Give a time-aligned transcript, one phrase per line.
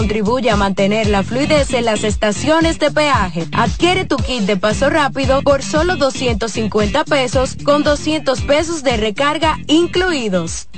[0.00, 3.46] contribuye a mantener la fluidez en las estaciones de peaje.
[3.52, 9.58] Adquiere tu kit de paso rápido por solo 250 pesos con 200 pesos de recarga
[9.66, 10.68] incluidos.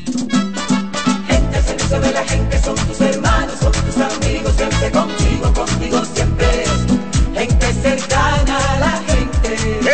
[2.12, 4.54] la gente son tus hermanos, son tus amigos,
[4.92, 6.21] contigo siempre.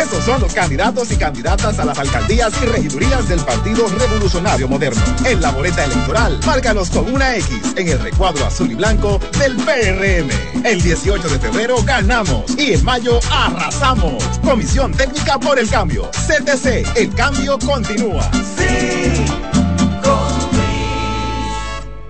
[0.09, 4.99] Esos son los candidatos y candidatas a las alcaldías y regidurías del Partido Revolucionario Moderno.
[5.23, 9.55] En la boleta electoral, márcanos con una X en el recuadro azul y blanco del
[9.57, 10.65] PRM.
[10.65, 14.23] El 18 de febrero ganamos y en mayo arrasamos.
[14.43, 16.09] Comisión Técnica por el Cambio.
[16.09, 18.31] CTC, el cambio continúa.
[18.57, 19.25] Sí.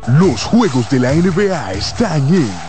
[0.07, 2.69] Los juegos de la NBA están en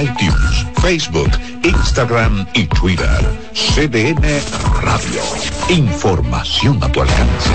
[0.00, 1.30] iTunes, Facebook,
[1.62, 3.20] Instagram y Twitter.
[3.52, 4.22] CDN
[4.82, 5.22] Radio.
[5.68, 7.54] Información a tu alcance.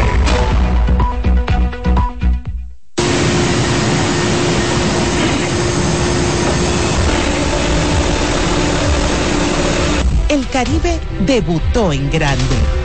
[10.30, 12.82] El Caribe debutó en grande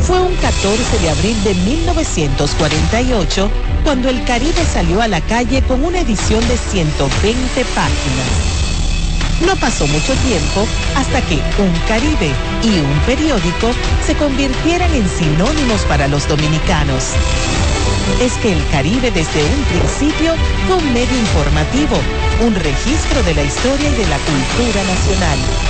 [0.00, 3.50] fue un 14 de abril de 1948
[3.84, 8.59] cuando el Caribe salió a la calle con una edición de 120 páginas.
[9.46, 13.70] No pasó mucho tiempo hasta que un Caribe y un periódico
[14.06, 17.14] se convirtieran en sinónimos para los dominicanos.
[18.20, 20.34] Es que el Caribe desde un principio
[20.66, 21.96] fue un medio informativo,
[22.40, 25.69] un registro de la historia y de la cultura nacional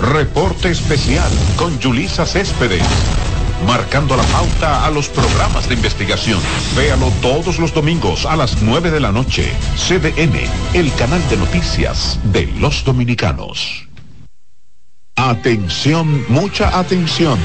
[0.00, 2.82] Reporte especial con Julisa Céspedes.
[3.66, 6.40] Marcando la pauta a los programas de investigación.
[6.76, 9.52] Véalo todos los domingos a las 9 de la noche.
[9.76, 10.38] CDN,
[10.72, 13.88] el canal de noticias de los dominicanos.
[15.16, 17.36] Atención, mucha atención.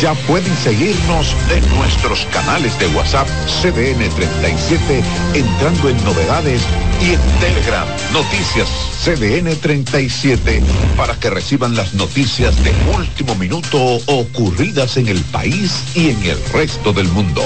[0.00, 3.28] Ya pueden seguirnos en nuestros canales de WhatsApp
[3.62, 5.04] CDN 37
[5.34, 6.60] entrando en novedades
[7.00, 10.62] y en Telegram Noticias CDN 37
[10.96, 16.42] para que reciban las noticias de último minuto ocurridas en el país y en el
[16.54, 17.42] resto del mundo.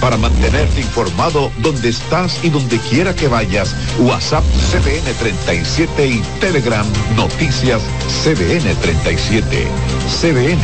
[0.00, 6.86] Para mantenerte informado donde estás y donde quiera que vayas, WhatsApp CDN 37 y Telegram
[7.14, 7.80] Noticias
[8.24, 9.64] CDN 37.
[10.08, 10.58] CDN,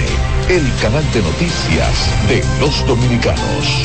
[0.48, 1.94] el canal de noticias
[2.28, 3.84] de los dominicanos.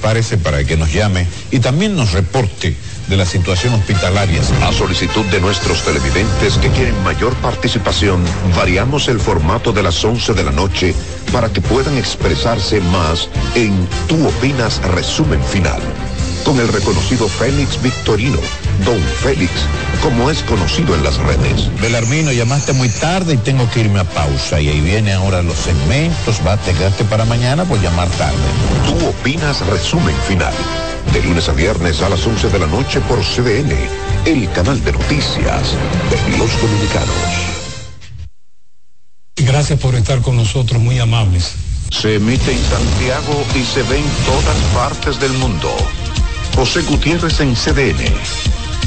[0.00, 2.76] prepárese para que nos llame y también nos reporte
[3.10, 4.40] de la situación hospitalaria.
[4.62, 8.24] A solicitud de nuestros televidentes que quieren mayor participación,
[8.56, 10.94] variamos el formato de las 11 de la noche
[11.32, 13.74] para que puedan expresarse más en
[14.08, 15.82] Tu Opinas Resumen Final.
[16.44, 18.38] Con el reconocido Félix Victorino,
[18.84, 19.50] Don Félix,
[20.02, 21.68] como es conocido en las redes.
[21.80, 24.60] Belarmino, llamaste muy tarde y tengo que irme a pausa.
[24.60, 26.40] Y ahí viene ahora los segmentos.
[26.46, 28.38] Va a quedarte para mañana por llamar tarde.
[28.86, 30.54] Tú opinas resumen final.
[31.12, 33.74] De lunes a viernes a las 11 de la noche por CDN,
[34.26, 35.74] el canal de noticias
[36.10, 37.60] de los dominicanos.
[39.36, 41.54] Gracias por estar con nosotros, muy amables.
[41.90, 45.68] Se emite en Santiago y se ve en todas partes del mundo.
[46.54, 48.59] José Gutiérrez en CDN.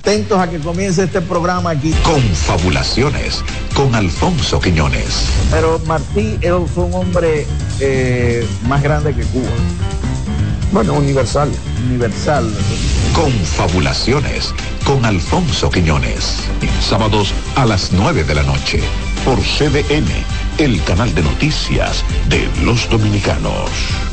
[0.00, 1.92] Atentos a que comience este programa aquí.
[2.02, 3.44] Confabulaciones
[3.74, 5.26] con Alfonso Quiñones.
[5.50, 7.46] Pero Martí es un hombre
[7.80, 9.50] eh, más grande que Cuba.
[10.72, 11.50] Bueno, universal.
[11.86, 12.50] Universal.
[13.14, 14.54] Confabulaciones
[14.86, 16.44] con Alfonso Quiñones.
[16.80, 18.80] Sábados a las 9 de la noche
[19.26, 20.08] por CDN,
[20.56, 24.09] el canal de noticias de los dominicanos.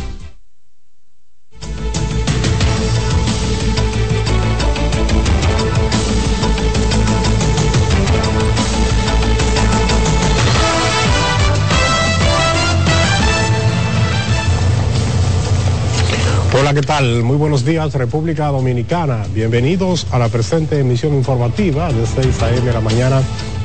[16.78, 17.24] ¿Qué tal?
[17.24, 19.26] Muy buenos días, República Dominicana.
[19.34, 22.62] Bienvenidos a la presente emisión informativa de 6 a.m.
[22.62, 23.24] de la mañana.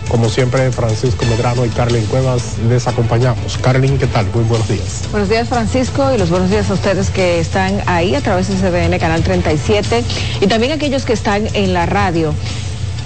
[0.09, 3.59] Como siempre, Francisco Medrano y Carlin Cuevas les acompañamos.
[3.59, 4.25] Carlin, ¿qué tal?
[4.33, 5.03] Muy buenos días.
[5.11, 8.55] Buenos días, Francisco, y los buenos días a ustedes que están ahí a través de
[8.55, 10.05] CDN Canal 37
[10.41, 12.33] y también aquellos que están en la radio.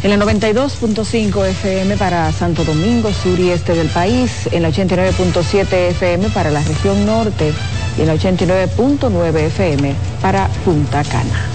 [0.04, 5.66] En la 92.5 FM para Santo Domingo, sur y este del país, en la 89.7
[5.72, 7.52] FM para la región norte
[7.96, 11.46] y en la 89.9 FM para Punta Cana.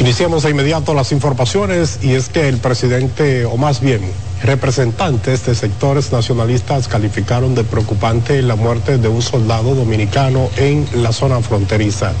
[0.00, 4.02] Iniciamos de inmediato las informaciones y es que el presidente, o más bien
[4.42, 11.12] representantes de sectores nacionalistas calificaron de preocupante la muerte de un soldado dominicano en la
[11.12, 12.12] zona fronteriza.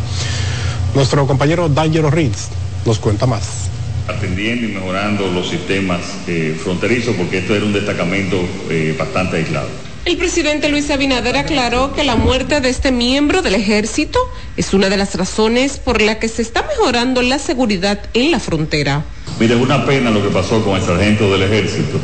[0.94, 2.48] Nuestro compañero D'Angelo Ritz
[2.86, 3.66] nos cuenta más
[4.08, 8.36] atendiendo y mejorando los sistemas eh, fronterizos porque esto era un destacamento
[8.70, 9.85] eh, bastante aislado.
[10.06, 14.20] El presidente Luis Abinader aclaró que la muerte de este miembro del ejército
[14.56, 18.38] es una de las razones por la que se está mejorando la seguridad en la
[18.38, 19.02] frontera.
[19.40, 21.98] Mire, es una pena lo que pasó con el sargento del ejército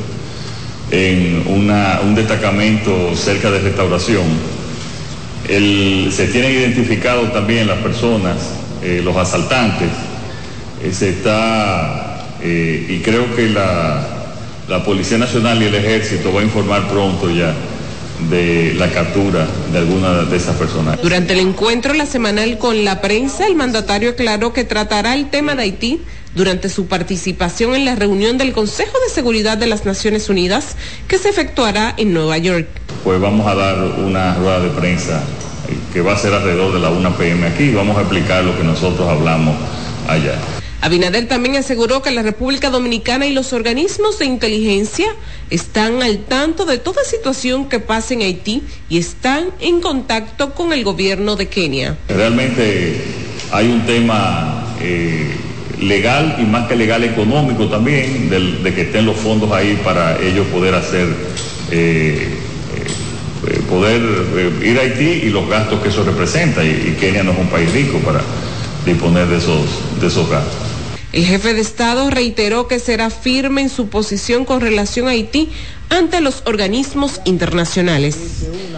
[0.91, 4.25] en un destacamento cerca de restauración.
[5.47, 8.39] Se tienen identificado también las personas,
[8.83, 9.91] eh, los asaltantes,
[10.83, 16.45] eh, se está, eh, y creo que la Policía Nacional y el Ejército va a
[16.45, 17.55] informar pronto ya
[18.31, 21.01] de la captura de alguna de esas personas.
[21.03, 25.55] Durante el encuentro la semanal con la prensa, el mandatario aclaró que tratará el tema
[25.55, 26.01] de Haití
[26.35, 30.77] durante su participación en la reunión del Consejo de Seguridad de las Naciones Unidas
[31.09, 32.69] que se efectuará en Nueva York.
[33.05, 35.23] Pues vamos a dar una rueda de prensa
[35.69, 38.45] eh, que va a ser alrededor de la 1 pm aquí y vamos a explicar
[38.45, 39.57] lo que nosotros hablamos
[40.09, 40.39] allá.
[40.83, 45.07] Abinader también aseguró que la República Dominicana y los organismos de inteligencia
[45.49, 50.73] están al tanto de toda situación que pase en Haití y están en contacto con
[50.73, 51.97] el gobierno de Kenia.
[52.09, 53.01] Realmente
[53.53, 55.31] hay un tema eh,
[55.81, 60.49] legal y más que legal económico también de, que estén los fondos ahí para ellos
[60.49, 61.07] poder hacer,
[61.71, 62.27] eh,
[63.47, 64.03] eh, poder
[64.65, 66.65] ir a Haití y los gastos que eso representa.
[66.65, 68.21] Y, y, Kenia no es un país rico para
[68.85, 70.72] disponer de esos, de esos gastos.
[71.13, 75.51] El jefe de Estado reiteró que será firme en su posición con relación a Haití
[75.91, 78.17] ante los organismos internacionales.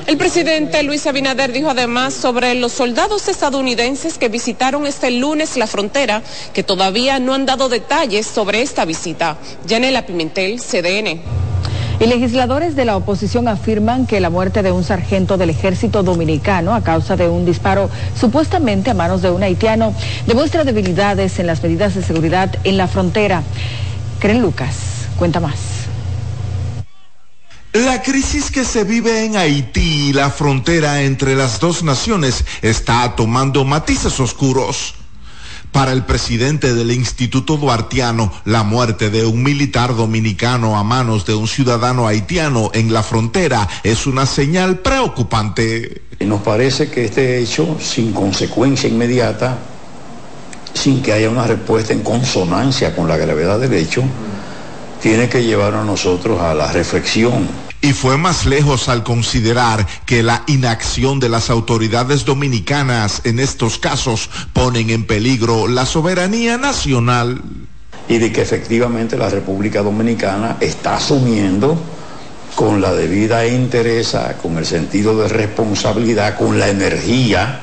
[0.08, 5.68] El presidente Luis Abinader dijo además sobre los soldados estadounidenses que visitaron este lunes la
[5.68, 9.38] frontera, que todavía no han dado detalles sobre esta visita.
[9.66, 11.53] Yanela Pimentel, CDN.
[12.00, 16.74] Y legisladores de la oposición afirman que la muerte de un sargento del ejército dominicano
[16.74, 19.94] a causa de un disparo supuestamente a manos de un haitiano
[20.26, 23.42] demuestra debilidades en las medidas de seguridad en la frontera.
[24.18, 24.74] Creen Lucas,
[25.16, 25.74] cuenta más.
[27.72, 33.16] La crisis que se vive en Haití y la frontera entre las dos naciones está
[33.16, 34.94] tomando matices oscuros.
[35.74, 41.34] Para el presidente del Instituto Duartiano, la muerte de un militar dominicano a manos de
[41.34, 46.02] un ciudadano haitiano en la frontera es una señal preocupante.
[46.20, 49.58] Nos parece que este hecho, sin consecuencia inmediata,
[50.74, 54.04] sin que haya una respuesta en consonancia con la gravedad del hecho,
[55.02, 57.48] tiene que llevar a nosotros a la reflexión
[57.84, 63.78] y fue más lejos al considerar que la inacción de las autoridades dominicanas en estos
[63.78, 67.42] casos ponen en peligro la soberanía nacional.
[68.08, 71.78] Y de que efectivamente la República Dominicana está asumiendo
[72.54, 77.60] con la debida interesa, con el sentido de responsabilidad, con la energía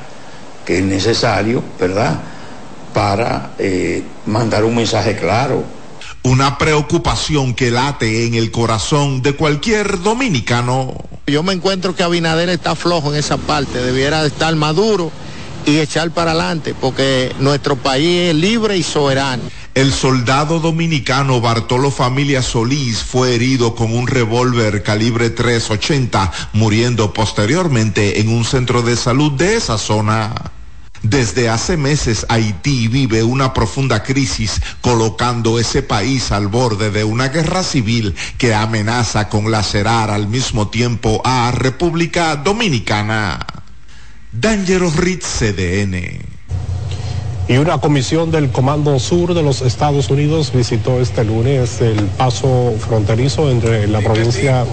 [0.63, 2.19] que es necesario, ¿verdad?
[2.93, 5.80] Para eh, mandar un mensaje claro
[6.23, 10.93] una preocupación que late en el corazón de cualquier dominicano.
[11.27, 15.11] Yo me encuentro que Abinader está flojo en esa parte, debiera estar maduro
[15.65, 19.43] y echar para adelante, porque nuestro país es libre y soberano.
[19.73, 28.19] El soldado dominicano Bartolo Familia Solís fue herido con un revólver calibre 380, muriendo posteriormente
[28.19, 30.33] en un centro de salud de esa zona.
[31.03, 37.29] Desde hace meses Haití vive una profunda crisis, colocando ese país al borde de una
[37.29, 43.39] guerra civil que amenaza con lacerar al mismo tiempo a República Dominicana.
[44.31, 46.21] Dangerous Ritz CDN.
[47.47, 52.75] Y una comisión del Comando Sur de los Estados Unidos visitó este lunes el paso
[52.79, 54.65] fronterizo entre la provincia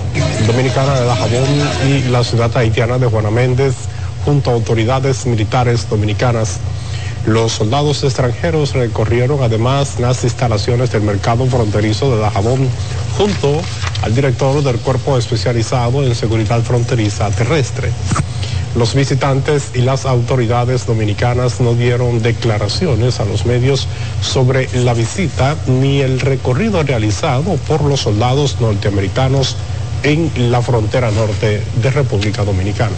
[0.47, 1.49] dominicana de Dajabón
[1.89, 3.75] y la ciudad haitiana de Juana Méndez
[4.29, 6.59] junto a autoridades militares dominicanas.
[7.25, 12.69] Los soldados extranjeros recorrieron además las instalaciones del mercado fronterizo de Dajabón
[13.17, 13.63] junto
[14.03, 17.91] al director del Cuerpo Especializado en Seguridad Fronteriza Terrestre.
[18.77, 23.89] Los visitantes y las autoridades dominicanas no dieron declaraciones a los medios
[24.21, 29.57] sobre la visita ni el recorrido realizado por los soldados norteamericanos
[30.03, 32.97] en la frontera norte de República Dominicana.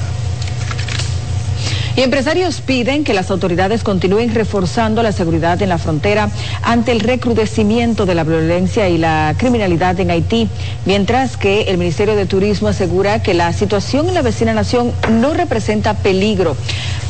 [2.01, 6.31] Y empresarios piden que las autoridades continúen reforzando la seguridad en la frontera
[6.63, 10.49] ante el recrudecimiento de la violencia y la criminalidad en Haití,
[10.87, 15.35] mientras que el Ministerio de Turismo asegura que la situación en la vecina nación no
[15.35, 16.57] representa peligro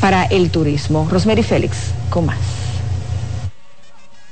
[0.01, 1.07] para el turismo.
[1.09, 1.77] Rosemary Félix,
[2.09, 2.60] con más.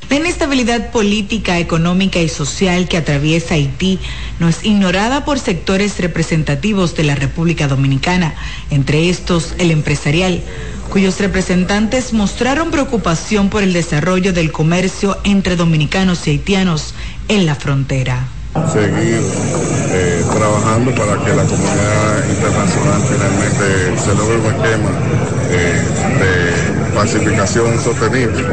[0.10, 4.00] La inestabilidad política, económica y social que atraviesa Haití
[4.40, 8.34] no es ignorada por sectores representativos de la República Dominicana,
[8.72, 10.42] entre estos el empresarial,
[10.90, 16.96] cuyos representantes mostraron preocupación por el desarrollo del comercio entre dominicanos y haitianos
[17.28, 18.28] en la frontera.
[18.74, 19.22] Seguir
[19.92, 24.90] eh, trabajando para que la comunidad internacional finalmente se logre un esquema
[25.52, 25.84] eh,
[26.20, 28.44] de pacificación sostenible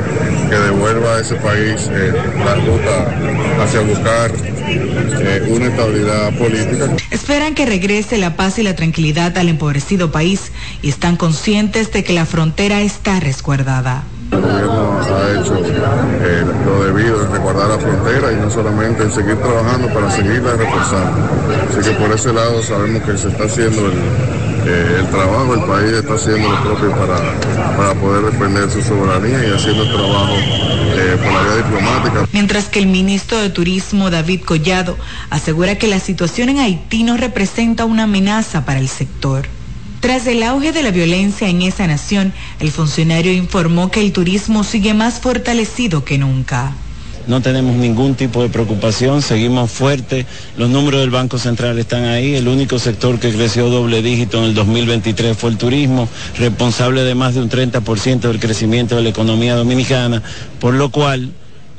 [0.48, 2.12] que devuelva a ese país eh,
[2.44, 4.30] la ruta hacia buscar
[4.68, 6.94] eh, una estabilidad política.
[7.10, 12.04] Esperan que regrese la paz y la tranquilidad al empobrecido país y están conscientes de
[12.04, 14.04] que la frontera está resguardada.
[14.32, 19.12] El gobierno ha hecho eh, lo debido en resguardar la frontera y no solamente en
[19.12, 21.28] seguir trabajando para seguirla reforzando.
[21.70, 23.92] Así que por ese lado sabemos que se está haciendo el,
[24.66, 27.16] eh, trabajo, el país está haciendo lo propio para,
[27.76, 32.28] para poder defender su soberanía y haciendo el trabajo eh, por la vía diplomática.
[32.32, 34.96] Mientras que el ministro de Turismo, David Collado,
[35.30, 39.46] asegura que la situación en Haití no representa una amenaza para el sector.
[40.06, 44.62] Tras el auge de la violencia en esa nación, el funcionario informó que el turismo
[44.62, 46.74] sigue más fortalecido que nunca.
[47.26, 50.24] No tenemos ningún tipo de preocupación, seguimos fuertes,
[50.56, 54.44] los números del Banco Central están ahí, el único sector que creció doble dígito en
[54.44, 56.08] el 2023 fue el turismo,
[56.38, 60.22] responsable de más de un 30% del crecimiento de la economía dominicana,
[60.60, 61.32] por lo cual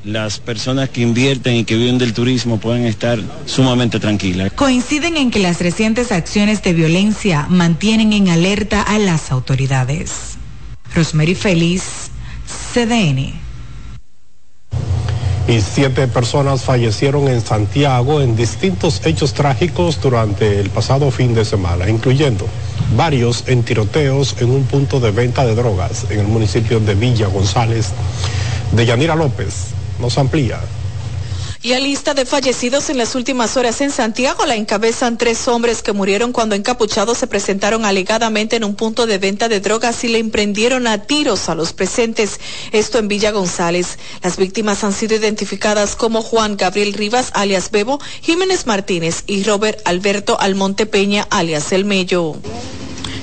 [0.03, 4.51] las personas que invierten y que viven del turismo pueden estar sumamente tranquilas.
[4.53, 10.37] Coinciden en que las recientes acciones de violencia mantienen en alerta a las autoridades.
[10.93, 12.09] Rosemary Feliz,
[12.73, 13.47] CDN
[15.47, 21.45] y siete personas fallecieron en Santiago en distintos hechos trágicos durante el pasado fin de
[21.45, 22.45] semana, incluyendo
[22.97, 27.27] varios en tiroteos en un punto de venta de drogas en el municipio de Villa
[27.27, 27.91] González.
[28.73, 30.59] De Yanira López nos amplía.
[31.63, 35.81] Y a lista de fallecidos en las últimas horas en Santiago la encabezan tres hombres
[35.81, 40.07] que murieron cuando encapuchados se presentaron alegadamente en un punto de venta de drogas y
[40.07, 42.39] le emprendieron a tiros a los presentes.
[42.71, 43.97] Esto en Villa González.
[44.21, 49.81] Las víctimas han sido identificadas como Juan Gabriel Rivas, alias Bebo, Jiménez Martínez y Robert
[49.85, 52.35] Alberto Almonte Peña, alias El Mello.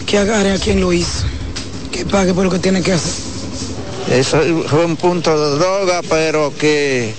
[0.07, 1.25] Que agarre a quien lo hizo,
[1.93, 3.34] que pague por lo que tiene que hacer.
[4.11, 7.15] Eso fue un punto de droga, pero que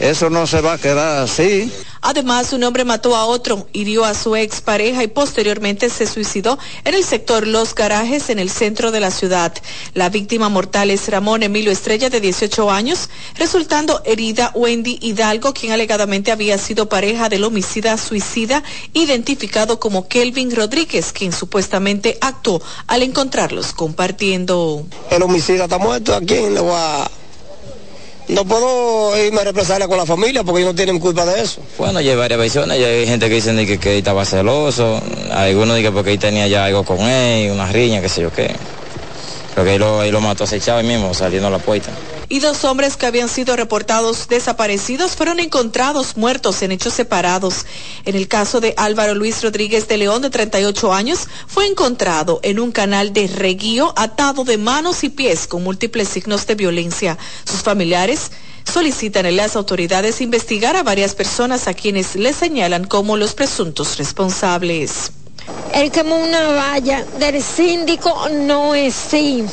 [0.00, 1.70] eso no se va a quedar así.
[2.02, 6.94] Además, un hombre mató a otro, hirió a su expareja y posteriormente se suicidó en
[6.94, 9.52] el sector Los Garajes, en el centro de la ciudad.
[9.92, 15.72] La víctima mortal es Ramón Emilio Estrella, de 18 años, resultando herida Wendy Hidalgo, quien
[15.72, 18.62] alegadamente había sido pareja del homicida suicida,
[18.94, 24.86] identificado como Kelvin Rodríguez, quien supuestamente actuó al encontrarlos compartiendo.
[25.10, 27.19] El homicida está muerto, ¿a quién le va a
[28.30, 31.60] no puedo irme a represalia con la familia porque ellos no tienen culpa de eso.
[31.78, 35.94] Bueno, hay varias versiones, hay gente que dice que, que estaba celoso, algunos dicen que
[35.94, 38.54] porque él tenía ya algo con él, una riña, qué sé yo qué.
[39.54, 41.90] Pero que él lo, él lo mató acechado ahí mismo, saliendo a la puerta
[42.30, 47.66] y dos hombres que habían sido reportados desaparecidos fueron encontrados muertos en hechos separados.
[48.04, 52.60] En el caso de Álvaro Luis Rodríguez de León, de 38 años, fue encontrado en
[52.60, 57.18] un canal de reguío atado de manos y pies con múltiples signos de violencia.
[57.44, 58.30] Sus familiares
[58.64, 63.98] solicitan a las autoridades investigar a varias personas a quienes le señalan como los presuntos
[63.98, 65.10] responsables.
[65.74, 69.44] El quemó una valla del síndico no es sí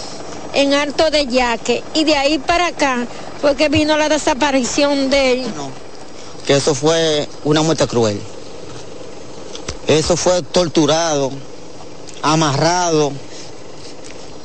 [0.57, 3.05] en Alto de Yaque y de ahí para acá
[3.39, 5.45] fue que vino la desaparición de él.
[6.47, 8.19] que eso fue una muerte cruel.
[9.85, 11.31] Eso fue torturado,
[12.23, 13.11] amarrado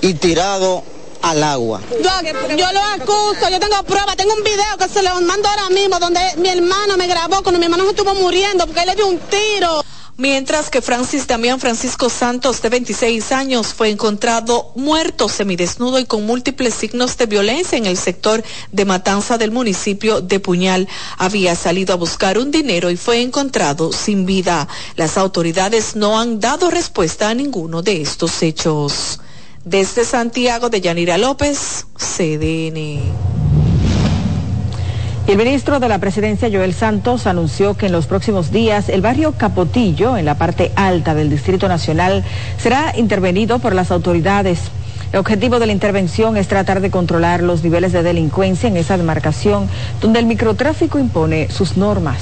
[0.03, 0.85] y tirado
[1.23, 1.81] al agua.
[1.91, 5.99] Yo, lo acuso, yo tengo pruebas, tengo un video que se le mando ahora mismo
[5.99, 9.19] donde mi hermano me grabó cuando mi hermano estuvo muriendo porque él le dio un
[9.19, 9.82] tiro
[10.23, 16.25] mientras que Francis Damián Francisco Santos, de 26 años, fue encontrado muerto, semidesnudo y con
[16.25, 20.87] múltiples signos de violencia en el sector de Matanza del municipio de Puñal.
[21.19, 24.69] Había salido a buscar un dinero y fue encontrado sin vida.
[24.95, 29.19] Las autoridades no han dado respuesta a ninguno de estos hechos.
[29.65, 33.32] Desde Santiago de Yanira López, CDN.
[35.29, 39.33] El ministro de la Presidencia, Joel Santos, anunció que en los próximos días el barrio
[39.33, 42.25] Capotillo, en la parte alta del Distrito Nacional,
[42.59, 44.59] será intervenido por las autoridades.
[45.13, 48.97] El objetivo de la intervención es tratar de controlar los niveles de delincuencia en esa
[48.97, 49.69] demarcación
[50.01, 52.19] donde el microtráfico impone sus normas.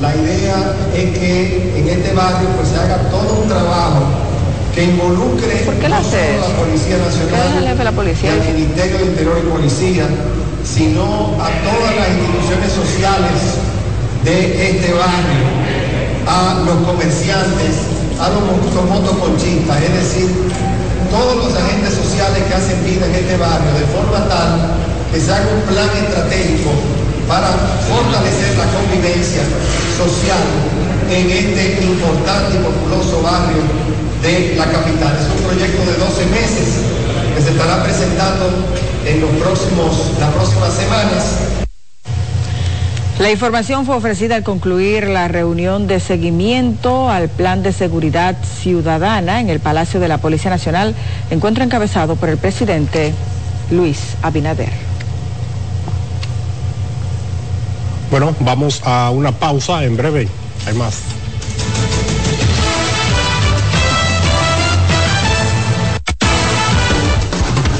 [0.00, 4.31] La idea es que en este barrio pues se haga todo un trabajo
[4.74, 8.32] que involucre ¿Por qué no solo la Policía Nacional, la policía?
[8.32, 10.06] el Ministerio de Interior y Policía,
[10.64, 13.60] sino a todas las instituciones sociales
[14.24, 15.44] de este barrio,
[16.24, 17.84] a los comerciantes,
[18.16, 18.42] a los
[18.88, 20.28] motoconchistas, es decir,
[21.10, 24.72] todos los agentes sociales que hacen vida en este barrio, de forma tal
[25.12, 26.70] que se haga un plan estratégico
[27.28, 27.52] para
[27.84, 29.44] fortalecer la convivencia
[30.00, 30.40] social
[31.10, 35.16] en este importante y populoso barrio de la capital.
[35.18, 36.80] Es un proyecto de 12 meses
[37.34, 38.50] que se estará presentando
[39.04, 41.36] en los próximos, las próximas semanas.
[43.18, 49.40] La información fue ofrecida al concluir la reunión de seguimiento al Plan de Seguridad Ciudadana
[49.40, 50.94] en el Palacio de la Policía Nacional,
[51.30, 53.12] encuentro encabezado por el presidente
[53.70, 54.72] Luis Abinader.
[58.10, 60.28] Bueno, vamos a una pausa en breve.
[60.66, 61.00] Hay más.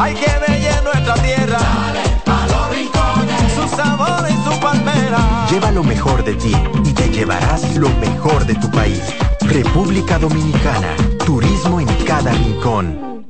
[0.00, 1.58] hay que bella nuestra tierra.
[1.58, 5.46] Dale pa los rincones, su sabor y su palmera.
[5.50, 9.02] Lleva lo mejor de ti y te llevarás lo mejor de tu país.
[9.42, 10.94] República Dominicana,
[11.26, 13.26] turismo en cada rincón.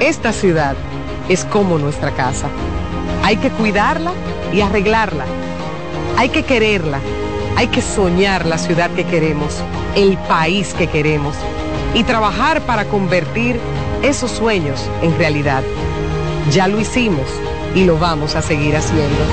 [0.00, 0.74] Esta ciudad
[1.28, 2.48] es como nuestra casa.
[3.22, 4.12] Hay que cuidarla
[4.52, 5.24] y arreglarla.
[6.18, 6.98] Hay que quererla.
[7.56, 9.62] Hay que soñar la ciudad que queremos,
[9.94, 11.36] el país que queremos
[11.94, 13.60] y trabajar para convertir
[14.02, 15.62] esos sueños en realidad.
[16.50, 17.26] Ya lo hicimos
[17.74, 19.24] y lo vamos a seguir haciendo.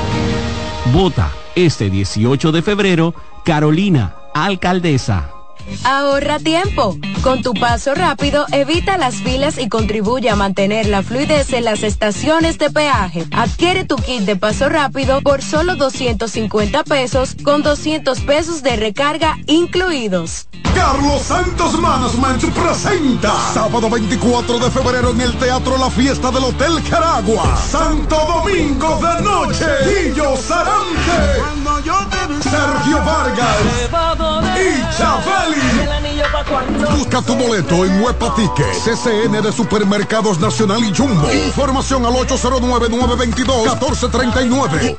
[0.93, 5.38] Vota este 18 de febrero, Carolina, alcaldesa.
[5.84, 6.98] Ahorra tiempo.
[7.22, 11.84] Con tu paso rápido, evita las filas y contribuye a mantener la fluidez en las
[11.84, 13.26] estaciones de peaje.
[13.32, 19.38] Adquiere tu kit de paso rápido por solo 250 pesos con 200 pesos de recarga
[19.48, 20.48] incluidos.
[20.76, 26.82] Carlos Santos Management presenta sábado 24 de febrero en el Teatro La Fiesta del Hotel
[26.89, 27.58] Caragua.
[27.58, 29.65] Santo Domingo de Noche.
[29.86, 30.59] Guillo Sarante.
[36.98, 41.32] Busca tu boleto en Huepa Ticket, CCN de Supermercados Nacional y Jumbo.
[41.32, 44.98] Información al 809-922-1439.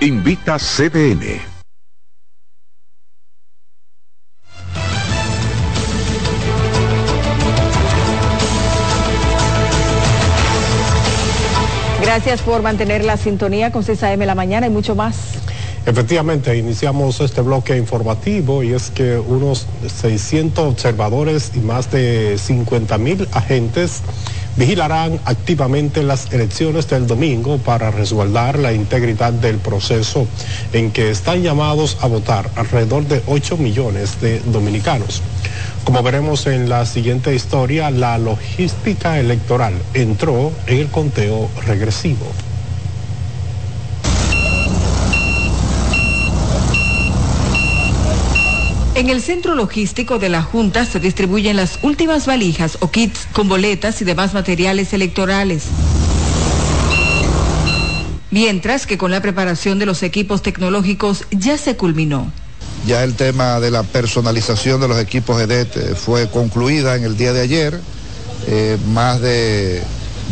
[0.00, 1.40] Invita CDN.
[12.00, 15.39] Gracias por mantener la sintonía con CSAM la mañana y mucho más.
[15.86, 19.66] Efectivamente, iniciamos este bloque informativo y es que unos
[20.00, 24.02] 600 observadores y más de 50 mil agentes
[24.56, 30.26] vigilarán activamente las elecciones del domingo para resguardar la integridad del proceso
[30.74, 35.22] en que están llamados a votar alrededor de 8 millones de dominicanos.
[35.84, 42.26] Como veremos en la siguiente historia, la logística electoral entró en el conteo regresivo.
[48.94, 53.48] En el centro logístico de la Junta se distribuyen las últimas valijas o kits con
[53.48, 55.64] boletas y demás materiales electorales.
[58.32, 62.32] Mientras que con la preparación de los equipos tecnológicos ya se culminó.
[62.86, 67.16] Ya el tema de la personalización de los equipos EDET eh, fue concluida en el
[67.16, 67.80] día de ayer.
[68.46, 69.82] Eh, más de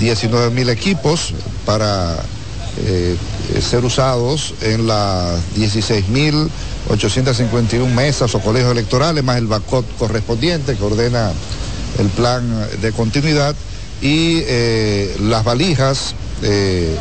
[0.01, 2.17] 19 mil equipos para
[2.79, 3.17] eh,
[3.61, 6.49] ser usados en las 16 mil
[6.89, 11.33] 851 mesas o colegios electorales, más el BACOT correspondiente que ordena
[11.99, 13.55] el plan de continuidad
[14.01, 16.97] y eh, las valijas eh,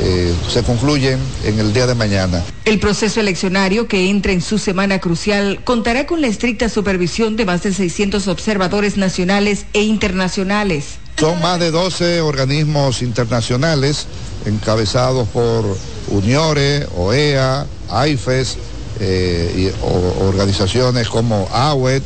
[0.00, 2.42] eh, se concluyen en el día de mañana.
[2.64, 7.44] El proceso eleccionario que entra en su semana crucial contará con la estricta supervisión de
[7.44, 10.96] más de 600 observadores nacionales e internacionales.
[11.18, 14.06] Son más de 12 organismos internacionales
[14.46, 15.64] encabezados por
[16.08, 18.58] UNIORE, OEA, AIFES,
[19.00, 22.02] eh, y, o, organizaciones como AWET,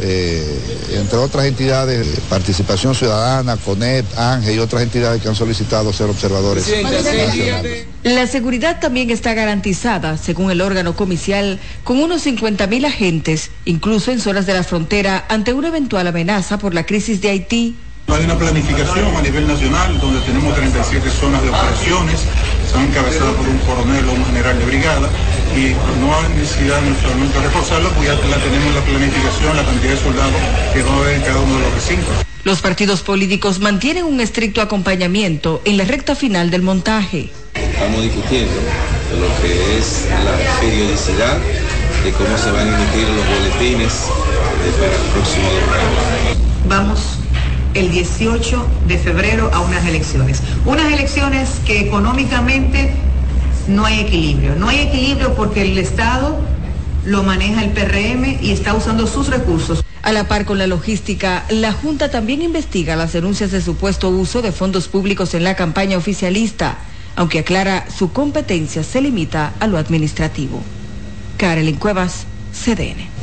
[0.00, 0.44] eh,
[0.94, 6.72] entre otras entidades, participación ciudadana, CONET, ANGE y otras entidades que han solicitado ser observadores.
[8.04, 14.20] La seguridad también está garantizada, según el órgano comicial, con unos 50.000 agentes, incluso en
[14.20, 17.76] zonas de la frontera, ante una eventual amenaza por la crisis de Haití.
[18.06, 22.20] Hay una planificación a nivel nacional donde tenemos 37 zonas de operaciones,
[22.70, 25.08] son encabezadas por un coronel o un general de brigada
[25.56, 29.64] y no hay necesidad momento de reforzarlo, pues ya la tenemos en la planificación, la
[29.64, 30.34] cantidad de soldados
[30.72, 32.14] que va a haber en cada uno de los recintos.
[32.44, 37.30] Los partidos políticos mantienen un estricto acompañamiento en la recta final del montaje.
[37.54, 38.54] Estamos discutiendo
[39.10, 41.38] de lo que es la periodicidad
[42.04, 43.92] de cómo se van a emitir los boletines
[44.78, 46.68] para el próximo domingo.
[46.68, 47.17] Vamos
[47.78, 50.42] el 18 de febrero a unas elecciones.
[50.66, 52.92] Unas elecciones que económicamente
[53.68, 54.56] no hay equilibrio.
[54.56, 56.40] No hay equilibrio porque el Estado
[57.04, 59.84] lo maneja el PRM y está usando sus recursos.
[60.02, 64.42] A la par con la logística, la Junta también investiga las denuncias de supuesto uso
[64.42, 66.78] de fondos públicos en la campaña oficialista,
[67.14, 70.62] aunque aclara su competencia se limita a lo administrativo.
[71.36, 73.17] Carolyn Cuevas, CDN.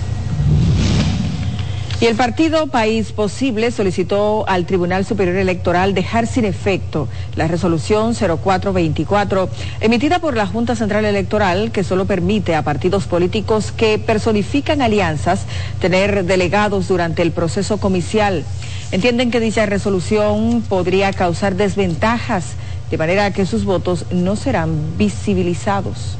[2.01, 8.13] Y el partido País Posible solicitó al Tribunal Superior Electoral dejar sin efecto la resolución
[8.13, 14.81] 0424 emitida por la Junta Central Electoral que solo permite a partidos políticos que personifican
[14.81, 15.43] alianzas
[15.79, 18.43] tener delegados durante el proceso comicial.
[18.91, 22.55] Entienden que dicha resolución podría causar desventajas
[22.91, 26.17] de manera que sus votos no serán visibilizados.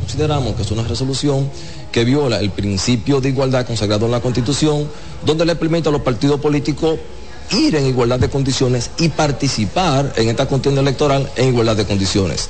[0.00, 1.48] Consideramos que es una resolución
[1.92, 4.88] que viola el principio de igualdad consagrado en la Constitución,
[5.24, 6.98] donde le permite a los partidos políticos
[7.50, 12.48] ir en igualdad de condiciones y participar en esta contienda electoral en igualdad de condiciones.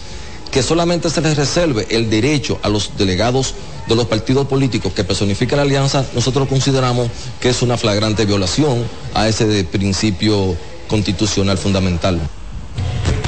[0.51, 3.55] Que solamente se les reserve el derecho a los delegados
[3.87, 7.09] de los partidos políticos que personifican la alianza, nosotros consideramos
[7.40, 10.57] que es una flagrante violación a ese principio
[10.88, 12.20] constitucional fundamental.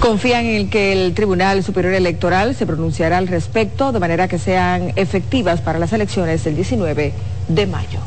[0.00, 4.94] Confían en que el Tribunal Superior Electoral se pronunciará al respecto de manera que sean
[4.96, 7.12] efectivas para las elecciones del 19
[7.48, 8.00] de mayo.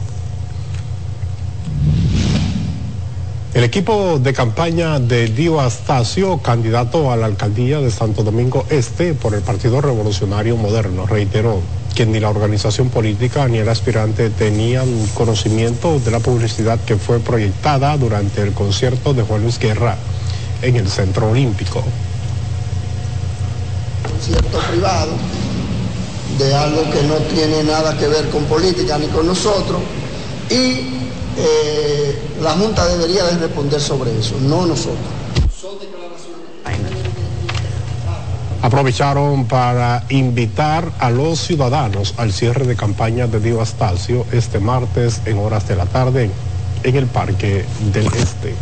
[3.53, 9.13] El equipo de campaña de Dio Astacio, candidato a la alcaldía de Santo Domingo Este
[9.13, 11.62] por el Partido Revolucionario Moderno, reiteró
[11.93, 17.19] que ni la organización política ni el aspirante tenían conocimiento de la publicidad que fue
[17.19, 19.95] proyectada durante el concierto de Juan Luis Guerra
[20.63, 21.84] en el Centro Olímpico.
[24.10, 25.12] Concierto privado
[26.39, 29.82] de algo que no tiene nada que ver con política ni con nosotros
[30.49, 31.04] y
[31.38, 34.97] eh, la Junta debería de responder sobre eso, no nosotros.
[38.62, 45.19] Aprovecharon para invitar a los ciudadanos al cierre de campaña de Dio Astacio este martes
[45.26, 46.32] en horas de la tarde
[46.84, 48.56] en el Parque del Este.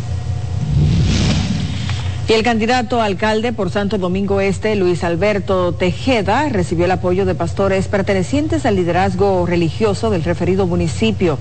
[2.32, 7.26] Y el candidato a alcalde por Santo Domingo Este, Luis Alberto Tejeda, recibió el apoyo
[7.26, 11.38] de pastores pertenecientes al liderazgo religioso del referido municipio.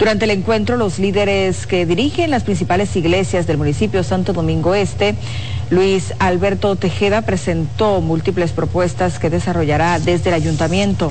[0.00, 5.14] Durante el encuentro, los líderes que dirigen las principales iglesias del municipio Santo Domingo Este,
[5.70, 11.08] Luis Alberto Tejeda presentó múltiples propuestas que desarrollará desde el ayuntamiento.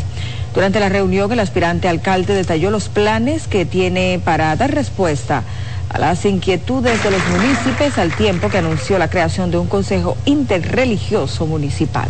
[0.53, 5.43] Durante la reunión, el aspirante alcalde detalló los planes que tiene para dar respuesta
[5.89, 10.17] a las inquietudes de los municipios al tiempo que anunció la creación de un consejo
[10.25, 12.09] interreligioso municipal.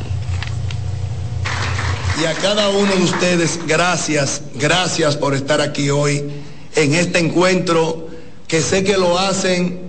[2.22, 6.24] Y a cada uno de ustedes, gracias, gracias por estar aquí hoy
[6.76, 8.08] en este encuentro
[8.48, 9.82] que sé que lo hacen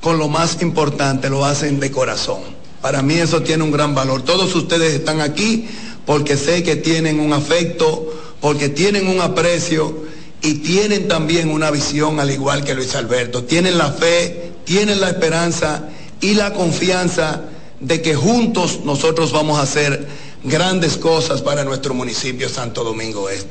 [0.00, 2.40] con lo más importante, lo hacen de corazón.
[2.80, 4.22] Para mí eso tiene un gran valor.
[4.22, 5.68] Todos ustedes están aquí
[6.06, 10.04] porque sé que tienen un afecto, porque tienen un aprecio
[10.42, 13.44] y tienen también una visión al igual que Luis Alberto.
[13.44, 15.88] Tienen la fe, tienen la esperanza
[16.20, 17.42] y la confianza
[17.80, 20.06] de que juntos nosotros vamos a hacer
[20.44, 23.50] grandes cosas para nuestro municipio Santo Domingo Este.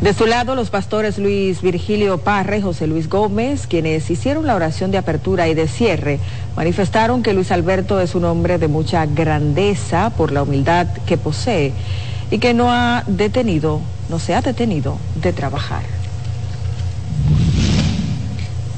[0.00, 4.54] De su lado, los pastores Luis Virgilio Parra y José Luis Gómez, quienes hicieron la
[4.54, 6.18] oración de apertura y de cierre,
[6.56, 11.74] manifestaron que Luis Alberto es un hombre de mucha grandeza por la humildad que posee
[12.30, 15.82] y que no ha detenido, no se ha detenido de trabajar.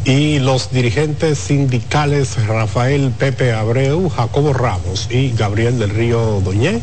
[0.04, 6.80] Y los dirigentes sindicales Rafael Pepe Abreu, Jacobo Ramos y Gabriel del Río Doñé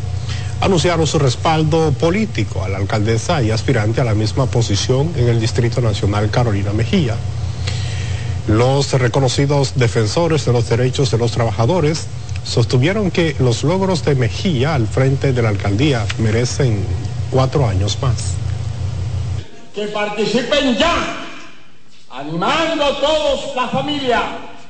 [0.62, 5.40] anunciaron su respaldo político a la alcaldesa y aspirante a la misma posición en el
[5.40, 7.16] Distrito Nacional Carolina Mejía.
[8.48, 12.08] Los reconocidos defensores de los derechos de los trabajadores
[12.44, 16.84] sostuvieron que los logros de Mejía al frente de la alcaldía merecen
[17.32, 18.34] cuatro años más.
[19.74, 21.26] Que participen ya,
[22.12, 24.22] animando a todos la familia,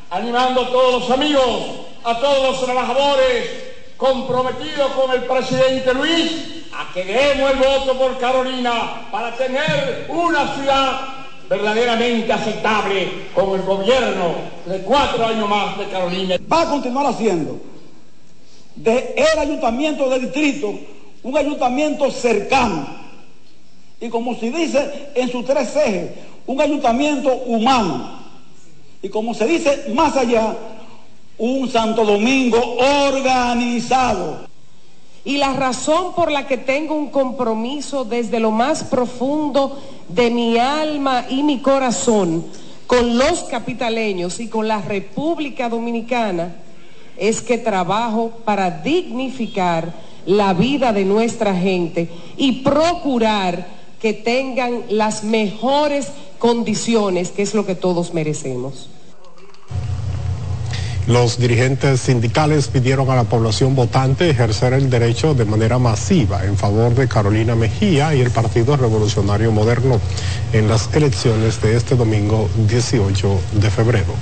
[0.10, 6.32] animando a todos los amigos, a todos los trabajadores comprometido con el presidente Luis
[6.74, 11.19] a que demos el voto por Carolina para tener una ciudad
[11.50, 14.36] verdaderamente aceptable con el gobierno
[14.66, 16.36] de cuatro años más de Carolina.
[16.52, 17.60] Va a continuar haciendo
[18.76, 20.74] de el ayuntamiento de distrito
[21.24, 22.88] un ayuntamiento cercano
[24.00, 26.12] y como se dice en sus tres ejes,
[26.46, 28.20] un ayuntamiento humano
[29.02, 30.56] y como se dice más allá,
[31.38, 34.48] un Santo Domingo organizado.
[35.30, 40.58] Y la razón por la que tengo un compromiso desde lo más profundo de mi
[40.58, 42.46] alma y mi corazón
[42.88, 46.56] con los capitaleños y con la República Dominicana
[47.15, 49.94] es que trabajo para dignificar
[50.26, 53.68] la vida de nuestra gente y procurar
[54.02, 56.08] que tengan las mejores
[56.39, 58.89] condiciones, que es lo que todos merecemos.
[61.08, 66.56] Los dirigentes sindicales pidieron a la población votante ejercer el derecho de manera masiva en
[66.56, 70.00] favor de Carolina Mejía y el Partido Revolucionario Moderno
[70.54, 74.14] en las elecciones de este domingo 18 de febrero.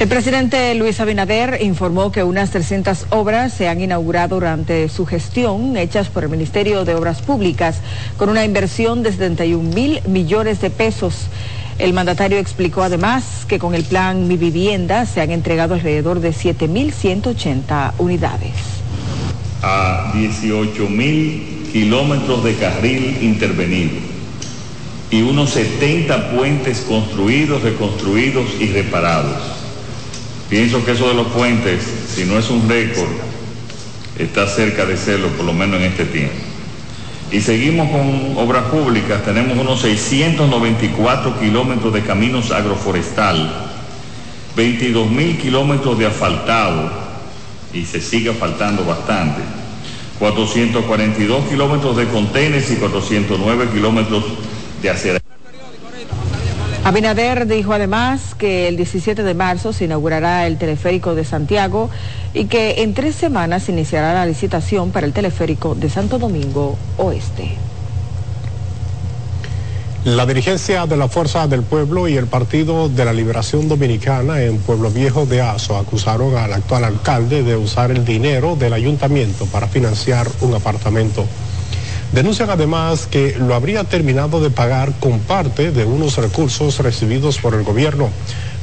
[0.00, 5.76] El presidente Luis Abinader informó que unas 300 obras se han inaugurado durante su gestión,
[5.76, 7.76] hechas por el Ministerio de Obras Públicas,
[8.16, 11.28] con una inversión de 71 mil millones de pesos.
[11.78, 16.30] El mandatario explicó además que con el plan Mi Vivienda se han entregado alrededor de
[16.30, 18.52] 7.180 unidades.
[19.62, 23.96] A 18.000 kilómetros de carril intervenido
[25.10, 29.42] y unos 70 puentes construidos, reconstruidos y reparados.
[30.48, 31.82] Pienso que eso de los puentes,
[32.14, 33.08] si no es un récord,
[34.18, 36.43] está cerca de serlo, por lo menos en este tiempo.
[37.34, 43.50] Y seguimos con obras públicas, tenemos unos 694 kilómetros de caminos agroforestal,
[44.54, 46.92] 22 mil kilómetros de asfaltado,
[47.72, 49.42] y se sigue asfaltando bastante,
[50.20, 54.22] 442 kilómetros de contenes y 409 kilómetros
[54.80, 55.23] de acera.
[56.84, 61.88] Abinader dijo además que el 17 de marzo se inaugurará el teleférico de Santiago
[62.34, 66.76] y que en tres semanas se iniciará la licitación para el teleférico de Santo Domingo
[66.98, 67.56] Oeste.
[70.04, 74.58] La dirigencia de la Fuerza del Pueblo y el Partido de la Liberación Dominicana en
[74.58, 79.68] Pueblo Viejo de Aso acusaron al actual alcalde de usar el dinero del ayuntamiento para
[79.68, 81.24] financiar un apartamento.
[82.14, 87.54] Denuncian además que lo habría terminado de pagar con parte de unos recursos recibidos por
[87.54, 88.08] el gobierno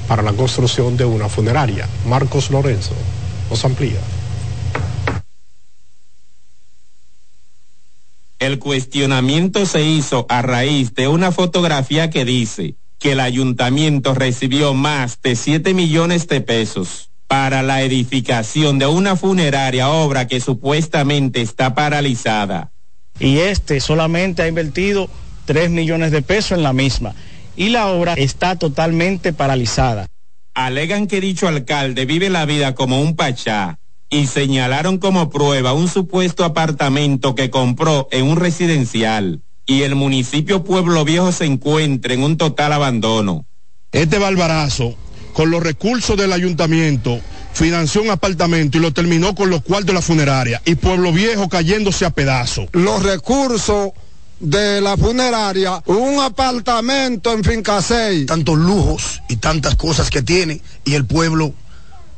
[0.07, 1.85] para la construcción de una funeraria.
[2.07, 2.93] Marcos Lorenzo
[3.49, 3.99] nos amplía.
[8.39, 14.73] El cuestionamiento se hizo a raíz de una fotografía que dice que el ayuntamiento recibió
[14.73, 21.41] más de 7 millones de pesos para la edificación de una funeraria obra que supuestamente
[21.41, 22.71] está paralizada
[23.21, 25.09] y este solamente ha invertido
[25.45, 27.13] 3 millones de pesos en la misma
[27.55, 30.07] y la obra está totalmente paralizada.
[30.53, 33.79] Alegan que dicho alcalde vive la vida como un pachá
[34.09, 40.63] y señalaron como prueba un supuesto apartamento que compró en un residencial y el municipio
[40.63, 43.45] Pueblo Viejo se encuentra en un total abandono.
[43.91, 44.95] Este barbarazo,
[45.33, 47.21] con los recursos del ayuntamiento,
[47.53, 51.49] financió un apartamento y lo terminó con los cuartos de la funeraria y Pueblo Viejo
[51.49, 52.67] cayéndose a pedazos.
[52.73, 53.91] Los recursos
[54.39, 58.25] de la funeraria, un apartamento en Finca 6.
[58.25, 61.53] Tantos lujos y tantas cosas que tiene y el pueblo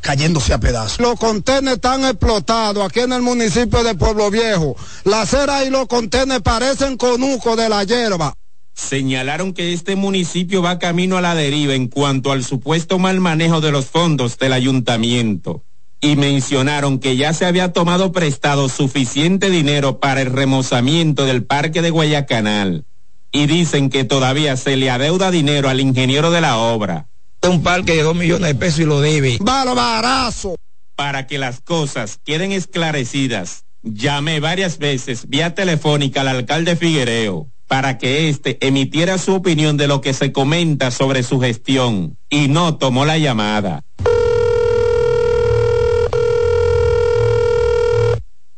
[0.02, 1.00] cayéndose a pedazos.
[1.00, 4.76] Los contenedores están explotados aquí en el municipio de Pueblo Viejo.
[5.04, 8.36] La acera y los contenedores parecen conuco de la hierba
[8.74, 13.62] señalaron que este municipio va camino a la deriva en cuanto al supuesto mal manejo
[13.62, 15.64] de los fondos del ayuntamiento
[16.02, 21.82] y mencionaron que ya se había tomado prestado suficiente dinero para el remozamiento del parque
[21.82, 22.86] de Guayacanal
[23.32, 27.08] y dicen que todavía se le adeuda dinero al ingeniero de la obra.
[27.42, 29.38] Un parque de dos millones de pesos y lo debe.
[29.40, 30.56] ¡Barbarazo!
[30.96, 37.98] Para que las cosas queden esclarecidas, llamé varias veces vía telefónica al alcalde Figuereo para
[37.98, 42.78] que éste emitiera su opinión de lo que se comenta sobre su gestión y no
[42.78, 43.82] tomó la llamada.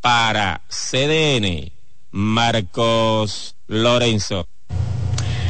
[0.01, 1.71] Para CDN,
[2.11, 4.49] Marcos Lorenzo.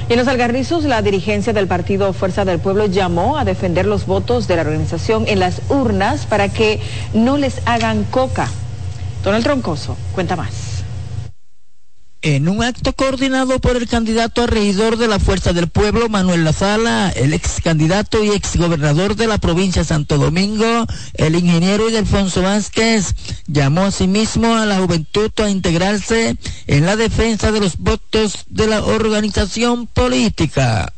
[0.09, 4.47] En los algarrizos, la dirigencia del partido Fuerza del Pueblo llamó a defender los votos
[4.47, 6.79] de la organización en las urnas para que
[7.15, 8.47] no les hagan coca.
[9.23, 10.74] Donald Troncoso, cuenta más.
[12.25, 16.43] En un acto coordinado por el candidato a regidor de la Fuerza del Pueblo, Manuel
[16.43, 21.87] Lazala, el ex candidato y ex gobernador de la provincia de Santo Domingo, el ingeniero
[21.87, 23.13] Ildefonso Vázquez,
[23.45, 26.35] llamó a sí mismo a la juventud a integrarse
[26.65, 30.91] en la defensa de los votos de la organización política.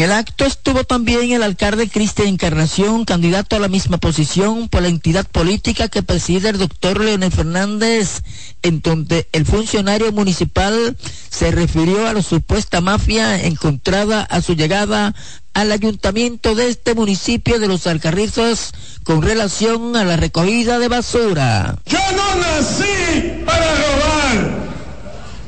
[0.00, 4.80] En el acto estuvo también el alcalde Cristian Encarnación, candidato a la misma posición por
[4.80, 8.22] la entidad política que preside el doctor Leonel Fernández,
[8.62, 10.96] en donde el funcionario municipal
[11.28, 15.14] se refirió a la supuesta mafia encontrada a su llegada
[15.52, 18.72] al ayuntamiento de este municipio de Los Alcarrizos
[19.04, 21.76] con relación a la recogida de basura.
[21.84, 24.60] Yo no nací para robar.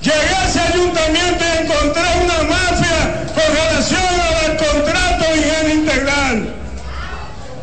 [0.03, 2.72] Llegué a ese ayuntamiento y encontré una mafia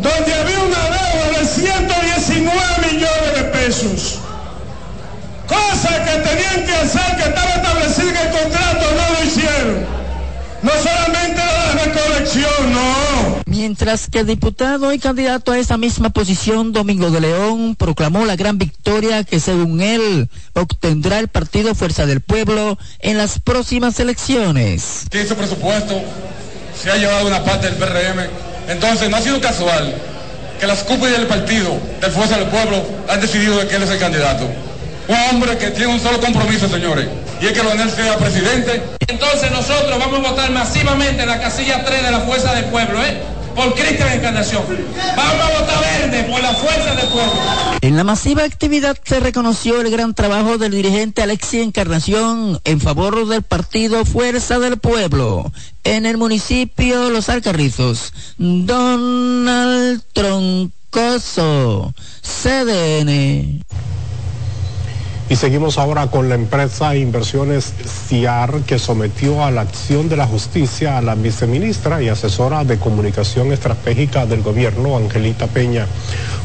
[0.01, 4.19] donde había una deuda de 119 millones de pesos.
[5.47, 9.99] Cosa que tenían que hacer, que estaba establecido en el contrato, no lo hicieron.
[10.61, 13.39] No solamente la recolección, no.
[13.45, 18.35] Mientras que el diputado y candidato a esa misma posición, Domingo de León, proclamó la
[18.35, 25.05] gran victoria que según él obtendrá el partido Fuerza del Pueblo en las próximas elecciones.
[25.09, 26.01] Que ese presupuesto
[26.81, 29.93] se ha llevado una parte del PRM entonces, no ha sido casual
[30.59, 33.99] que las cúpulas del partido, del Fuerza del Pueblo, han decidido que él es el
[33.99, 34.47] candidato.
[35.07, 37.07] Un hombre que tiene un solo compromiso, señores,
[37.41, 38.83] y es que Leonel sea presidente.
[39.07, 43.03] Entonces nosotros vamos a votar masivamente en la casilla 3 de la Fuerza del Pueblo,
[43.03, 43.17] ¿eh?
[43.59, 44.63] Por Cristian Encarnación.
[45.17, 47.33] Vamos a votar verde por la fuerza del pueblo.
[47.81, 53.27] En la masiva actividad se reconoció el gran trabajo del dirigente Alexis Encarnación en favor
[53.27, 55.51] del partido Fuerza del Pueblo
[55.83, 58.13] en el municipio Los Alcarrizos.
[58.37, 63.65] Donald Troncoso, CDN.
[65.29, 67.71] Y seguimos ahora con la empresa Inversiones
[68.07, 72.79] CIAR que sometió a la acción de la justicia a la viceministra y asesora de
[72.79, 75.85] comunicación estratégica del gobierno, Angelita Peña,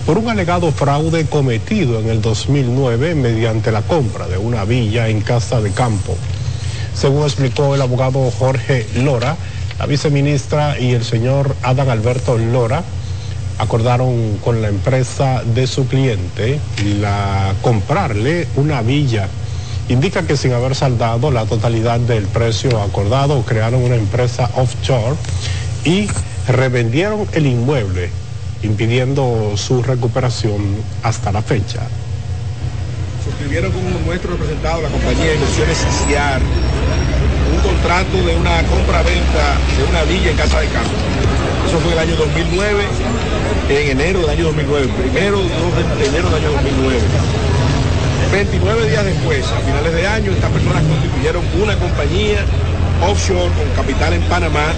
[0.04, 5.22] por un alegado fraude cometido en el 2009 mediante la compra de una villa en
[5.22, 6.14] Casa de Campo.
[6.94, 9.38] Según explicó el abogado Jorge Lora,
[9.78, 12.84] la viceministra y el señor Adán Alberto Lora,
[13.64, 16.60] acordaron con la empresa de su cliente
[17.00, 19.28] la comprarle una villa.
[19.88, 25.16] Indica que sin haber saldado la totalidad del precio acordado, crearon una empresa offshore
[25.84, 26.08] y
[26.48, 28.10] revendieron el inmueble,
[28.62, 30.62] impidiendo su recuperación
[31.02, 31.80] hasta la fecha.
[33.24, 36.40] Suscribieron con nuestro representado, la compañía de inversiones CIAR,
[37.54, 40.92] un contrato de una compra-venta de una villa en Casa de Campo.
[41.66, 42.84] Eso fue el año 2009
[43.68, 47.00] en enero del año 2009, primero de enero del año 2009.
[48.32, 52.44] 29 días después, a finales de año, estas personas constituyeron una compañía
[53.08, 54.72] offshore con capital en Panamá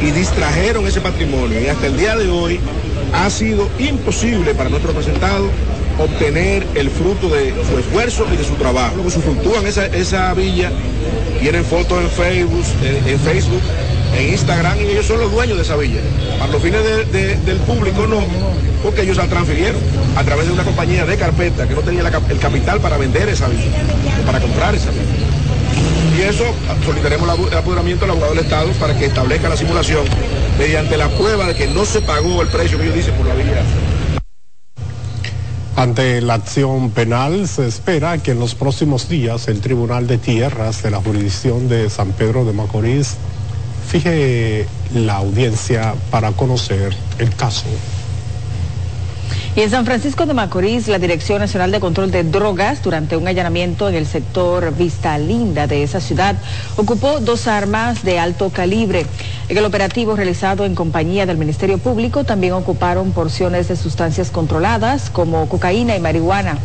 [0.00, 1.60] y distrajeron ese patrimonio.
[1.60, 2.58] Y hasta el día de hoy
[3.12, 5.48] ha sido imposible para nuestro representado
[5.98, 8.96] obtener el fruto de su esfuerzo y de su trabajo.
[8.96, 10.70] Luego se esa, esa villa,
[11.40, 13.62] tienen fotos en Facebook
[14.16, 16.00] en Instagram y ellos son los dueños de esa villa.
[16.38, 16.82] Para los fines
[17.12, 18.20] del público no,
[18.82, 19.80] porque ellos la transfirieron
[20.16, 23.48] a través de una compañía de carpeta que no tenía el capital para vender esa
[23.48, 23.70] villa,
[24.26, 25.02] para comprar esa villa.
[26.18, 26.44] Y eso
[26.84, 30.04] solicitaremos el apoderamiento del abogado del Estado para que establezca la simulación
[30.58, 33.34] mediante la prueba de que no se pagó el precio que ellos dicen por la
[33.34, 33.62] villa.
[35.76, 40.82] Ante la acción penal se espera que en los próximos días el Tribunal de Tierras
[40.82, 43.16] de la jurisdicción de San Pedro de Macorís
[43.90, 47.66] fije la audiencia para conocer el caso.
[49.56, 53.26] Y en San Francisco de Macorís, la Dirección Nacional de Control de Drogas, durante un
[53.26, 56.36] allanamiento en el sector Vista Linda de esa ciudad,
[56.76, 59.06] ocupó dos armas de alto calibre.
[59.48, 65.10] En el operativo realizado en compañía del Ministerio Público, también ocuparon porciones de sustancias controladas
[65.10, 66.58] como cocaína y marihuana.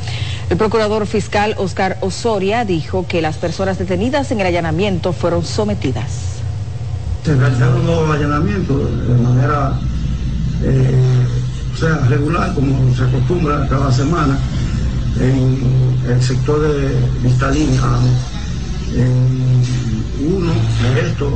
[0.51, 6.34] El procurador fiscal Oscar Osoria dijo que las personas detenidas en el allanamiento fueron sometidas
[7.25, 9.73] se realizaron los allanamientos de manera
[10.63, 11.25] eh,
[11.73, 14.37] o sea, regular, como se acostumbra cada semana,
[15.19, 15.59] en
[16.07, 17.81] el sector de Vistalina.
[18.93, 19.63] En
[20.35, 20.51] uno
[20.93, 21.33] de estos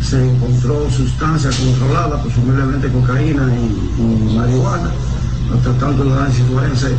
[0.00, 4.90] se encontró sustancia controlada, presumiblemente cocaína y, marihuana,
[5.64, 6.90] tratando de dar forense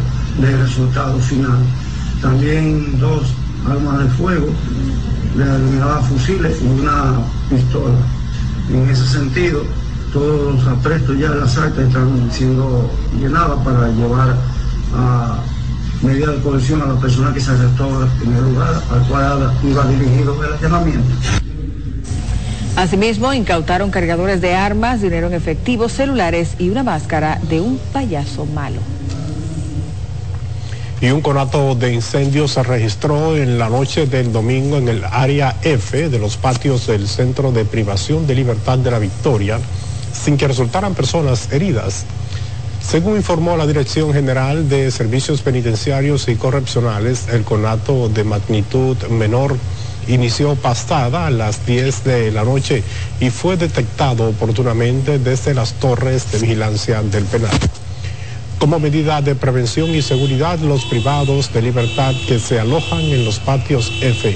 [0.41, 1.59] del resultado final.
[2.21, 3.23] También dos
[3.65, 4.47] armas de fuego,
[5.37, 8.16] denominadas fusiles y una pistola.
[8.69, 9.63] En ese sentido,
[10.11, 12.89] todos los aprestos ya las actas están siendo
[13.19, 14.35] llenadas para llevar
[14.93, 15.39] a
[16.01, 17.87] medida de cohesión a la persona que se arrestó
[18.23, 21.09] en el lugar al cual iba dirigido el allanamiento.
[22.75, 28.45] Asimismo, incautaron cargadores de armas, dinero en efectivo, celulares y una máscara de un payaso
[28.45, 28.96] malo
[30.99, 35.55] y un conato de incendio se registró en la noche del domingo en el área
[35.61, 39.59] F de los patios del Centro de Privación de Libertad de la Victoria,
[40.11, 42.05] sin que resultaran personas heridas.
[42.81, 49.55] Según informó la Dirección General de Servicios Penitenciarios y Correccionales, el conato de magnitud menor
[50.07, 52.81] inició pastada a las 10 de la noche
[53.19, 57.51] y fue detectado oportunamente desde las torres de vigilancia del penal.
[58.59, 63.39] Como medida de prevención y seguridad, los privados de libertad que se alojan en los
[63.39, 64.35] patios F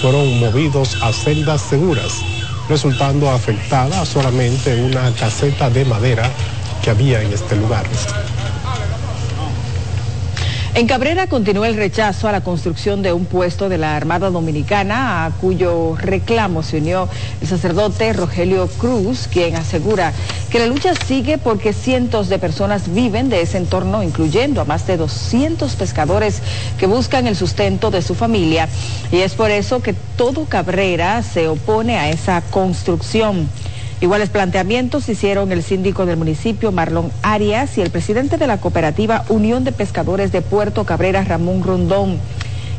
[0.00, 2.20] fueron movidos a celdas seguras,
[2.68, 6.28] resultando afectada solamente una caseta de madera
[6.82, 7.84] que había en este lugar.
[10.72, 15.26] En Cabrera continúa el rechazo a la construcción de un puesto de la Armada Dominicana,
[15.26, 17.08] a cuyo reclamo se unió
[17.40, 20.12] el sacerdote Rogelio Cruz, quien asegura
[20.48, 24.86] que la lucha sigue porque cientos de personas viven de ese entorno, incluyendo a más
[24.86, 26.40] de 200 pescadores
[26.78, 28.68] que buscan el sustento de su familia.
[29.10, 33.48] Y es por eso que todo Cabrera se opone a esa construcción.
[34.00, 39.26] Iguales planteamientos hicieron el síndico del municipio Marlon Arias y el presidente de la cooperativa
[39.28, 42.18] Unión de Pescadores de Puerto Cabrera Ramón Rondón.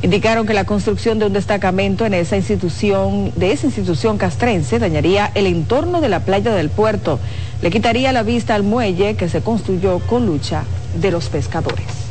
[0.02, 5.30] Indicaron que la construcción de un destacamento en esa institución, de esa institución castrense, dañaría
[5.36, 7.20] el entorno de la playa del puerto,
[7.62, 10.64] le quitaría la vista al muelle que se construyó con lucha
[11.00, 12.11] de los pescadores.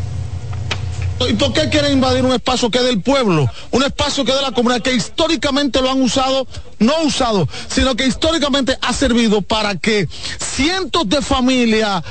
[1.28, 3.46] ¿Y por qué quieren invadir un espacio que es del pueblo?
[3.70, 6.46] Un espacio que es de la comunidad, que históricamente lo han usado,
[6.78, 10.08] no usado, sino que históricamente ha servido para que
[10.38, 12.02] cientos de familias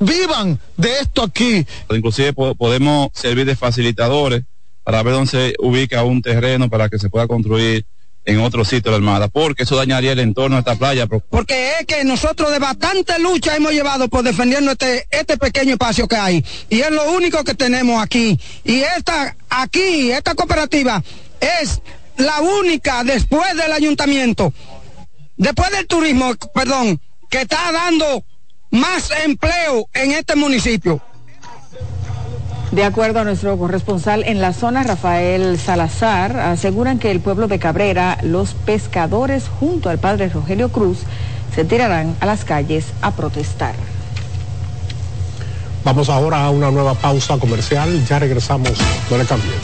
[0.00, 1.66] vivan de esto aquí.
[1.90, 4.44] Inclusive podemos servir de facilitadores
[4.82, 7.86] para ver dónde se ubica un terreno para que se pueda construir
[8.26, 11.06] en otro sitio de la Armada, porque eso dañaría el entorno de esta playa.
[11.06, 16.08] Porque es que nosotros de bastante lucha hemos llevado por defendiendo este, este pequeño espacio
[16.08, 16.44] que hay.
[16.68, 18.38] Y es lo único que tenemos aquí.
[18.64, 21.02] Y esta, aquí, esta cooperativa
[21.40, 21.80] es
[22.16, 24.52] la única después del ayuntamiento,
[25.36, 27.00] después del turismo, perdón,
[27.30, 28.24] que está dando
[28.70, 31.00] más empleo en este municipio.
[32.72, 37.58] De acuerdo a nuestro corresponsal en la zona, Rafael Salazar, aseguran que el pueblo de
[37.58, 40.98] Cabrera, los pescadores junto al padre Rogelio Cruz,
[41.54, 43.74] se tirarán a las calles a protestar.
[45.84, 48.04] Vamos ahora a una nueva pausa comercial.
[48.06, 48.72] Ya regresamos.
[49.08, 49.54] No le cambien.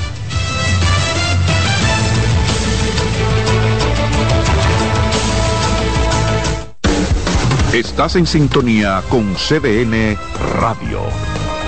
[7.73, 10.17] Estás en sintonía con CBN
[10.61, 11.32] Radio.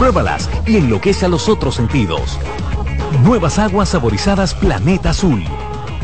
[0.00, 2.38] Pruébalas y enloquece a los otros sentidos.
[3.22, 5.44] Nuevas aguas saborizadas Planeta Azul.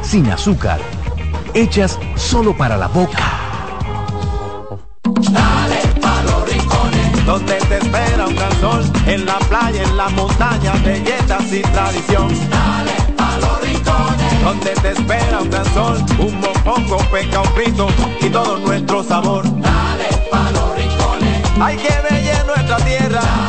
[0.02, 0.80] Sin azúcar.
[1.54, 3.24] Hechas solo para la boca.
[5.32, 10.10] Dale pa' los rincones, donde te espera un gran sol, en la playa, en la
[10.10, 12.28] montaña, belletas y tradición.
[12.50, 17.88] Dale pa' los rincones, donde te espera un gran sol, un mopongo, peca, un frito
[18.20, 19.44] y todo nuestro sabor.
[19.44, 23.45] Dale pa' los rincones, hay que bella nuestra tierra.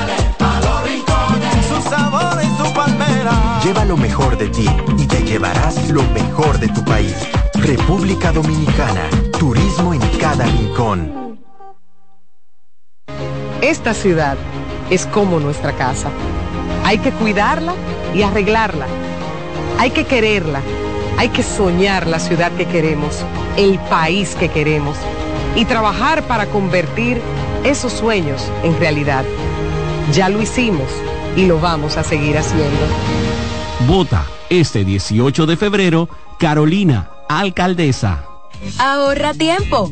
[3.68, 4.65] Lleva lo mejor de ti
[4.97, 7.13] y te llevarás lo mejor de tu país.
[7.53, 11.38] República Dominicana, turismo en cada rincón.
[13.61, 14.38] Esta ciudad
[14.89, 16.09] es como nuestra casa.
[16.86, 17.74] Hay que cuidarla
[18.15, 18.88] y arreglarla.
[19.78, 20.61] Hay que quererla.
[21.18, 23.26] Hay que soñar la ciudad que queremos,
[23.57, 24.95] el país que queremos
[25.57, 27.22] y trabajar para convertir
[27.65, 29.26] esos sueños en realidad.
[30.13, 30.89] Ya lo hicimos
[31.36, 33.46] y lo vamos a seguir haciendo.
[33.86, 36.09] Vota este 18 de febrero,
[36.39, 38.25] Carolina, alcaldesa.
[38.80, 39.91] Ahorra tiempo.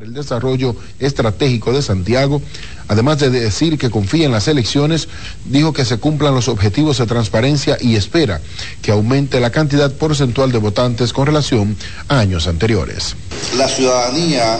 [0.00, 2.40] El desarrollo estratégico de Santiago,
[2.86, 5.08] además de decir que confía en las elecciones,
[5.44, 8.40] dijo que se cumplan los objetivos de transparencia y espera
[8.80, 11.76] que aumente la cantidad porcentual de votantes con relación
[12.06, 13.16] a años anteriores.
[13.56, 14.58] La ciudadanía,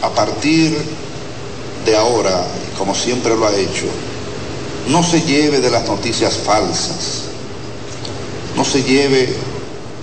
[0.00, 0.74] a partir
[1.84, 2.42] de ahora,
[2.78, 3.86] como siempre lo ha hecho,
[4.88, 7.24] no se lleve de las noticias falsas,
[8.56, 9.34] no se lleve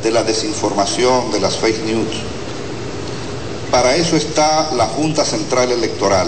[0.04, 2.33] de la desinformación, de las fake news.
[3.74, 6.28] Para eso está la Junta Central Electoral.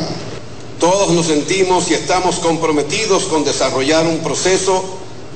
[0.79, 4.83] Todos nos sentimos y estamos comprometidos con desarrollar un proceso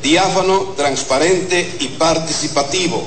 [0.02, 3.04] diáfano, transparente y participativo,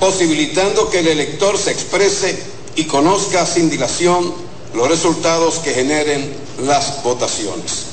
[0.00, 2.36] posibilitando que el elector se exprese
[2.74, 4.34] y conozca sin dilación
[4.74, 6.34] los resultados que generen
[6.66, 7.84] las votaciones.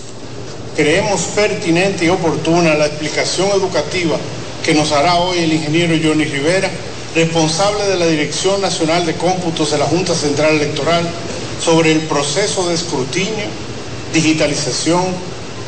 [0.76, 4.18] Creemos pertinente y oportuna la explicación educativa
[4.66, 6.72] que nos hará hoy el ingeniero Johnny Rivera,
[7.16, 11.08] responsable de la Dirección Nacional de Cómputos de la Junta Central Electoral,
[11.64, 13.46] sobre el proceso de escrutinio,
[14.14, 15.04] digitalización,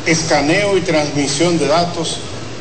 [0.04, 2.18] escaneo y transmisión de datos,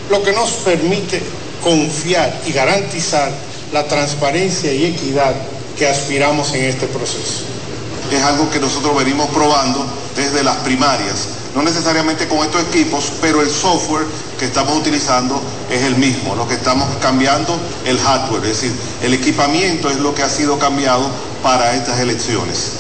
[0.09, 1.21] lo que nos permite
[1.63, 3.31] confiar y garantizar
[3.73, 5.33] la transparencia y equidad
[5.77, 7.43] que aspiramos en este proceso.
[8.11, 13.41] Es algo que nosotros venimos probando desde las primarias, no necesariamente con estos equipos, pero
[13.41, 14.05] el software
[14.37, 15.41] que estamos utilizando
[15.71, 16.35] es el mismo.
[16.35, 20.59] Lo que estamos cambiando el hardware, es decir, el equipamiento es lo que ha sido
[20.59, 21.09] cambiado
[21.41, 22.73] para estas elecciones.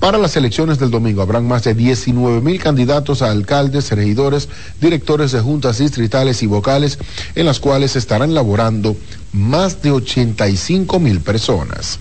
[0.00, 4.48] Para las elecciones del domingo habrán más de 19 mil candidatos a alcaldes, regidores,
[4.80, 6.98] directores de juntas distritales y vocales,
[7.36, 8.96] en las cuales estarán laborando
[9.32, 12.00] más de 85 mil personas.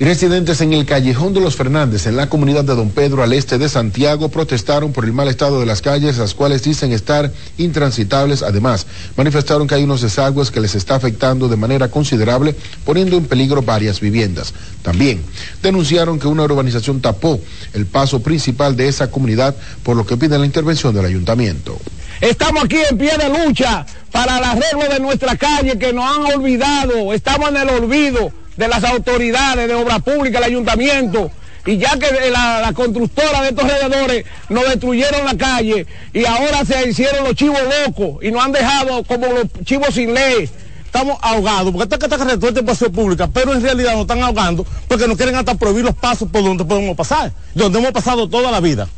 [0.00, 3.58] Residentes en el callejón de los Fernández, en la comunidad de Don Pedro, al este
[3.58, 8.44] de Santiago, protestaron por el mal estado de las calles, las cuales dicen estar intransitables.
[8.44, 8.86] Además,
[9.16, 13.60] manifestaron que hay unos desagües que les está afectando de manera considerable, poniendo en peligro
[13.60, 14.54] varias viviendas.
[14.82, 15.20] También
[15.64, 17.40] denunciaron que una urbanización tapó
[17.74, 21.76] el paso principal de esa comunidad, por lo que piden la intervención del ayuntamiento.
[22.20, 26.34] Estamos aquí en pie de lucha para el arreglo de nuestra calle que nos han
[26.36, 31.30] olvidado, estamos en el olvido de las autoridades de obra pública, el ayuntamiento,
[31.64, 36.88] y ya que la, constructora de estos alrededores nos destruyeron la calle y ahora se
[36.88, 40.50] hicieron los chivos locos y nos han dejado como los chivos sin ley.
[40.84, 44.66] Estamos ahogados, porque esta, esta carretera es paseo pública, pero en realidad nos están ahogando
[44.88, 48.50] porque nos quieren hasta prohibir los pasos por donde podemos pasar, donde hemos pasado toda
[48.50, 48.88] la vida.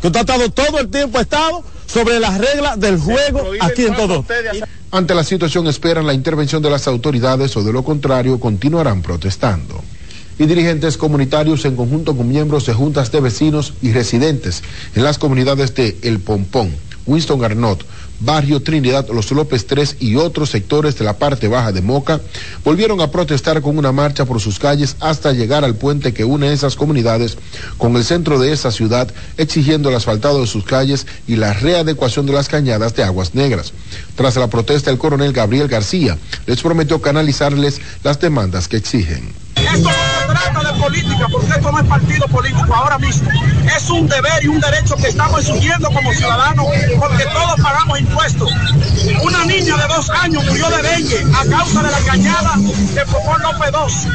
[0.00, 4.24] Que ha estado todo el tiempo estado sobre las reglas del juego aquí en todo.
[4.92, 9.82] Ante la situación esperan la intervención de las autoridades o de lo contrario continuarán protestando.
[10.38, 14.62] Y dirigentes comunitarios en conjunto con miembros de juntas de vecinos y residentes
[14.94, 16.70] en las comunidades de El Pompón,
[17.06, 17.84] Winston Garnot,
[18.20, 22.20] Barrio Trinidad, Los López 3 y otros sectores de la parte baja de Moca
[22.64, 26.52] volvieron a protestar con una marcha por sus calles hasta llegar al puente que une
[26.52, 27.36] esas comunidades
[27.78, 32.26] con el centro de esa ciudad, exigiendo el asfaltado de sus calles y la readecuación
[32.26, 33.72] de las cañadas de aguas negras.
[34.14, 39.45] Tras la protesta, el coronel Gabriel García les prometió canalizarles las demandas que exigen.
[39.56, 43.28] Esto no se trata de política, porque esto no es partido político ahora mismo.
[43.76, 46.66] Es un deber y un derecho que estamos exigiendo como ciudadanos,
[46.98, 48.50] porque todos pagamos impuestos.
[49.22, 53.42] Una niña de dos años murió de dengue a causa de la cañada de Popón
[53.42, 54.06] López 2.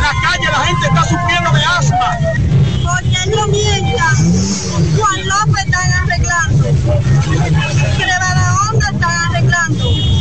[0.00, 2.16] La calle, la gente está sufriendo de asma.
[2.82, 4.16] Porque no mientan.
[4.96, 6.64] Juan López están arreglando.
[7.96, 10.19] Crevada Onda están arreglando.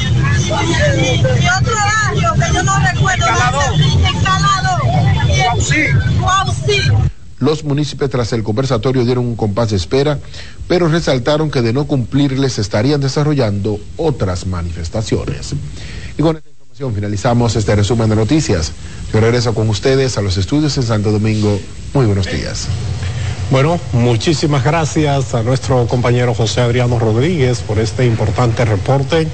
[7.39, 10.20] Los municipios tras el conversatorio dieron un compás de espera,
[10.68, 15.54] pero resaltaron que de no cumplirles estarían desarrollando otras manifestaciones.
[16.18, 18.74] Y con esta información finalizamos este resumen de noticias.
[19.14, 21.60] Yo regreso con ustedes a los estudios en Santo Domingo.
[21.93, 22.68] Muy buenos días.
[23.52, 29.28] Bueno, muchísimas gracias a nuestro compañero José Adriano Rodríguez por este importante reporte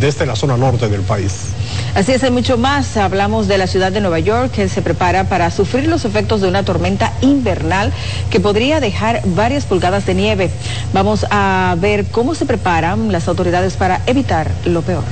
[0.00, 1.48] desde la zona norte del país.
[1.94, 2.96] Así es, hay mucho más.
[2.96, 6.48] Hablamos de la ciudad de Nueva York que se prepara para sufrir los efectos de
[6.48, 7.92] una tormenta invernal
[8.30, 10.50] que podría dejar varias pulgadas de nieve.
[10.92, 15.04] Vamos a ver cómo se preparan las autoridades para evitar lo peor.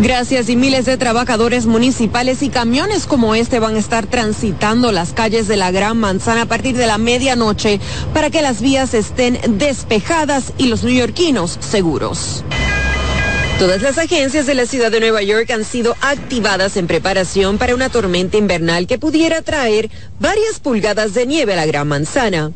[0.00, 5.12] Gracias y miles de trabajadores municipales y camiones como este van a estar transitando las
[5.12, 7.80] calles de la Gran Manzana a partir de la medianoche
[8.14, 12.44] para que las vías estén despejadas y los neoyorquinos seguros.
[13.58, 17.74] Todas las agencias de la ciudad de Nueva York han sido activadas en preparación para
[17.74, 19.90] una tormenta invernal que pudiera traer
[20.20, 22.52] varias pulgadas de nieve a la Gran Manzana.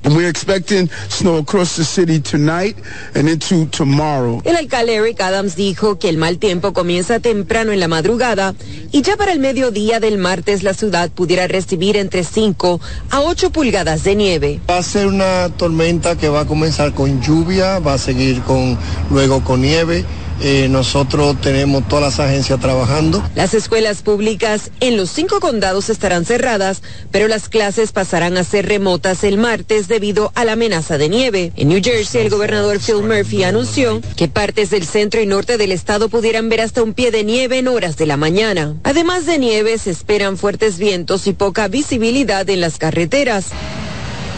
[4.45, 8.55] El alcalde Eric Adams dijo que el mal tiempo comienza temprano en la madrugada
[8.93, 12.81] y ya para el mediodía del martes la ciudad pudiera recibir entre 5
[13.11, 14.61] a 8 pulgadas de nieve.
[14.71, 18.79] Va a ser una tormenta que va a comenzar con lluvia, va a seguir con
[19.11, 20.05] luego con nieve
[20.43, 23.23] eh, nosotros tenemos todas las agencias trabajando.
[23.35, 28.67] Las escuelas públicas en los cinco condados estarán cerradas, pero las clases pasarán a ser
[28.67, 31.53] remotas el martes debido a la amenaza de nieve.
[31.57, 35.71] En New Jersey, el gobernador Phil Murphy anunció que partes del centro y norte del
[35.71, 38.77] estado pudieran ver hasta un pie de nieve en horas de la mañana.
[38.83, 43.47] Además de nieve, se esperan fuertes vientos y poca visibilidad en las carreteras.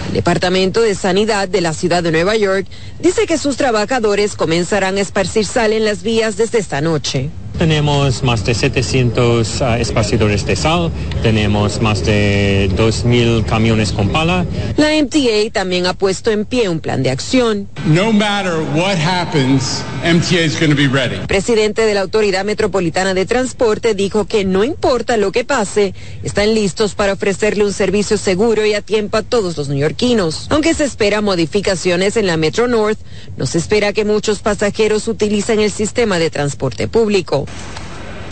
[0.08, 2.66] El Departamento de Sanidad de la Ciudad de Nueva York
[2.98, 7.30] dice que sus trabajadores comenzarán a esparcir sal en las vías desde esta noche.
[7.58, 10.90] Tenemos más de 700 uh, esparcidores de sal,
[11.22, 14.44] tenemos más de 2.000 camiones con pala.
[14.76, 17.68] La MTA también ha puesto en pie un plan de acción.
[17.86, 21.14] No matter what happens, MTA is going to be ready.
[21.14, 25.94] El presidente de la Autoridad Metropolitana de Transporte dijo que no importa lo que pase,
[26.22, 30.48] están listos para ofrecerle un servicio seguro y a tiempo a todos los neoyorquinos.
[30.50, 32.98] Aunque se espera modificaciones en la Metro North,
[33.36, 37.43] no se espera que muchos pasajeros utilicen el sistema de transporte público.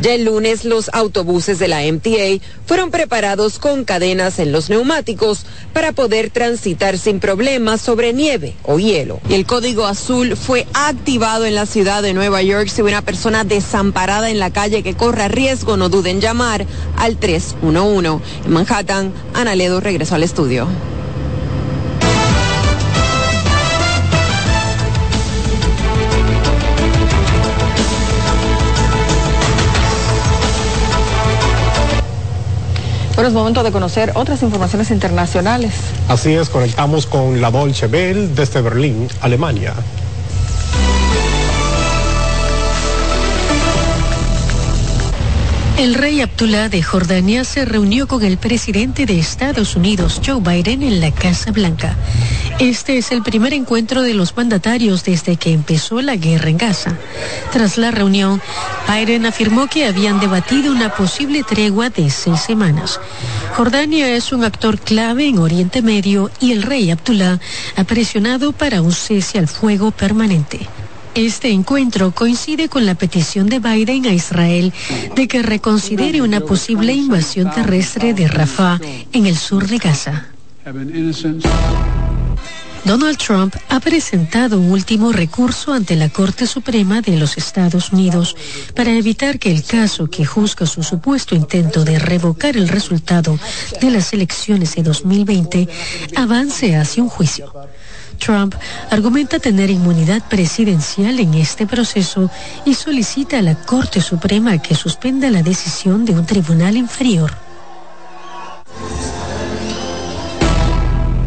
[0.02, 5.46] Ya el lunes los autobuses de la MTA fueron preparados con cadenas en los neumáticos
[5.72, 9.20] para poder transitar sin problemas sobre nieve o hielo.
[9.28, 12.66] Y el código azul fue activado en la ciudad de Nueva York.
[12.66, 17.16] Si una persona desamparada en la calle que corra riesgo, no duden en llamar al
[17.16, 18.20] 311.
[18.44, 20.66] En Manhattan, Ana Ledo regresó al estudio.
[33.22, 35.74] Bueno, es momento de conocer otras informaciones internacionales.
[36.08, 39.74] Así es, conectamos con la Dolce Welle desde Berlín, Alemania.
[45.78, 50.82] El rey Abdullah de Jordania se reunió con el presidente de Estados Unidos, Joe Biden,
[50.82, 51.96] en la Casa Blanca.
[52.62, 56.96] Este es el primer encuentro de los mandatarios desde que empezó la guerra en Gaza.
[57.50, 58.40] Tras la reunión,
[58.86, 63.00] Biden afirmó que habían debatido una posible tregua de seis semanas.
[63.56, 67.40] Jordania es un actor clave en Oriente Medio y el rey Abdullah
[67.74, 70.60] ha presionado para un cese al fuego permanente.
[71.16, 74.72] Este encuentro coincide con la petición de Biden a Israel
[75.16, 78.78] de que reconsidere una posible invasión terrestre de Rafah
[79.12, 80.28] en el sur de Gaza.
[82.84, 88.34] Donald Trump ha presentado un último recurso ante la Corte Suprema de los Estados Unidos
[88.74, 93.38] para evitar que el caso que juzga su supuesto intento de revocar el resultado
[93.80, 95.68] de las elecciones de 2020
[96.16, 97.52] avance hacia un juicio.
[98.18, 98.56] Trump
[98.90, 102.30] argumenta tener inmunidad presidencial en este proceso
[102.64, 107.32] y solicita a la Corte Suprema que suspenda la decisión de un tribunal inferior.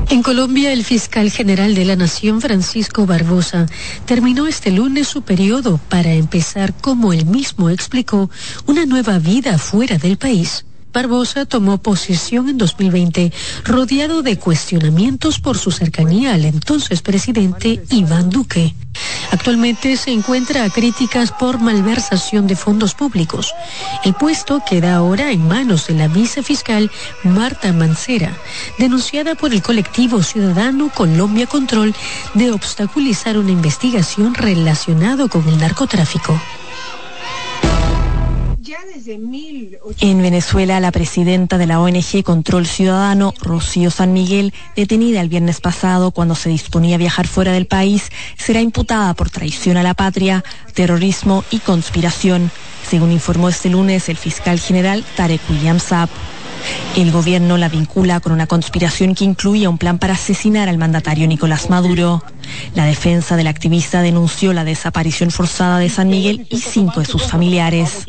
[0.10, 3.66] En Colombia, el fiscal general de la Nación, Francisco Barbosa,
[4.06, 8.30] terminó este lunes su periodo para empezar, como él mismo explicó,
[8.68, 10.66] una nueva vida fuera del país.
[10.96, 13.34] Barbosa tomó posesión en 2020
[13.66, 18.74] rodeado de cuestionamientos por su cercanía al entonces presidente Iván Duque.
[19.30, 23.54] Actualmente se encuentra a críticas por malversación de fondos públicos.
[24.06, 26.90] El puesto queda ahora en manos de la vicefiscal
[27.26, 28.32] Marta Mancera,
[28.80, 31.94] denunciada por el colectivo ciudadano Colombia Control
[32.36, 36.40] de obstaculizar una investigación relacionada con el narcotráfico.
[40.02, 45.62] En Venezuela, la presidenta de la ONG Control Ciudadano, Rocío San Miguel, detenida el viernes
[45.62, 49.94] pasado cuando se disponía a viajar fuera del país, será imputada por traición a la
[49.94, 52.52] patria, terrorismo y conspiración,
[52.88, 56.10] según informó este lunes el fiscal general Tarek William Saab.
[56.96, 61.28] El gobierno la vincula con una conspiración que incluía un plan para asesinar al mandatario
[61.28, 62.24] Nicolás Maduro.
[62.74, 67.24] La defensa del activista denunció la desaparición forzada de San Miguel y cinco de sus
[67.24, 68.06] familiares.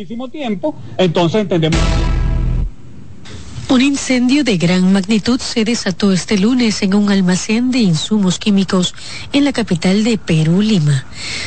[3.69, 8.95] Un incendio de gran magnitud se desató este lunes en un almacén de insumos químicos
[9.33, 11.05] en la capital de Perú, Lima.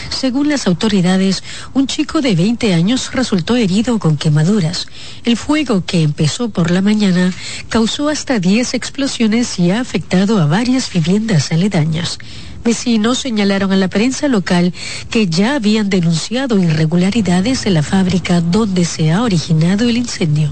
[0.10, 1.44] Según las autoridades,
[1.74, 4.88] un chico de 20 años resultó herido con quemaduras.
[5.24, 7.34] El fuego que empezó por la mañana
[7.70, 12.20] causó hasta 10 explosiones y ha afectado a varias viviendas aledañas.
[12.66, 14.74] Vecinos señalaron a la prensa local
[15.10, 20.52] que ya habían denunciado irregularidades en la fábrica donde se ha originado el incendio.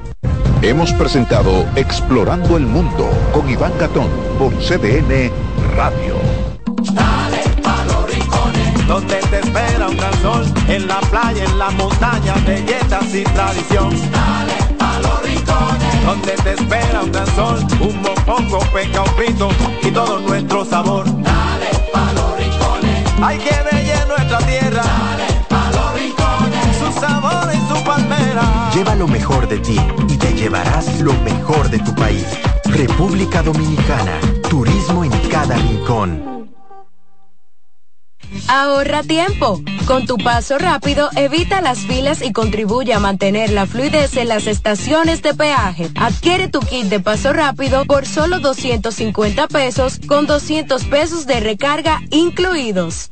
[0.63, 5.31] Hemos presentado Explorando el Mundo con Iván Gatón por CDN
[5.75, 6.15] Radio.
[6.93, 11.71] Dale pa los rincones, donde te espera un gran sol, en la playa, en la
[11.71, 13.89] montaña, belletas y tradición.
[14.11, 19.49] Dale pa los rincones, donde te espera un gran sol, un mopongo, peca, un frito
[19.81, 21.05] y todo nuestro sabor.
[21.05, 24.83] Dale pa los rincones, hay que ver nuestra tierra.
[24.83, 27.60] Dale pa los rincones, su sabor y su palmera.
[28.73, 29.77] Lleva lo mejor de ti
[30.07, 32.25] y te llevarás lo mejor de tu país.
[32.65, 34.19] República Dominicana,
[34.49, 36.31] turismo en cada rincón.
[38.47, 39.61] Ahorra tiempo.
[39.85, 44.47] Con tu paso rápido, evita las filas y contribuye a mantener la fluidez en las
[44.47, 45.89] estaciones de peaje.
[45.95, 51.99] Adquiere tu kit de paso rápido por solo 250 pesos con 200 pesos de recarga
[52.09, 53.11] incluidos.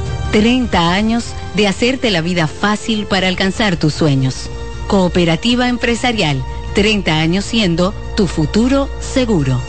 [0.31, 1.25] 30 años
[1.55, 4.49] de hacerte la vida fácil para alcanzar tus sueños.
[4.87, 6.41] Cooperativa Empresarial,
[6.73, 9.59] 30 años siendo tu futuro seguro.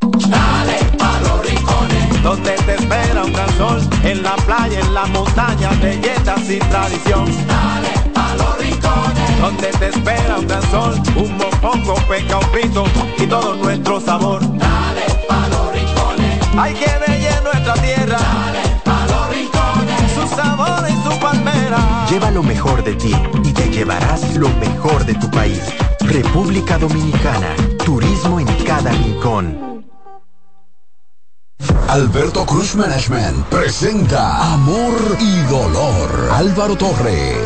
[0.00, 5.04] Dale pa' los rincones, donde te espera un gran sol, en la playa, en la
[5.06, 7.26] montaña, belletas y tradición.
[7.46, 12.84] Dale pa' los rincones, donde te espera un gran sol, un mopongo, peca, un frito
[13.18, 14.40] y todo nuestro sabor.
[16.58, 18.18] Hay que ver nuestra tierra.
[18.18, 22.06] Dale pa' los rincones, su sabor y su palmera.
[22.10, 25.62] Lleva lo mejor de ti y te llevarás lo mejor de tu país.
[26.00, 29.72] República Dominicana, turismo en cada rincón.
[31.88, 36.30] Alberto Cruz Management presenta Amor y Dolor.
[36.32, 37.36] Álvaro Torres.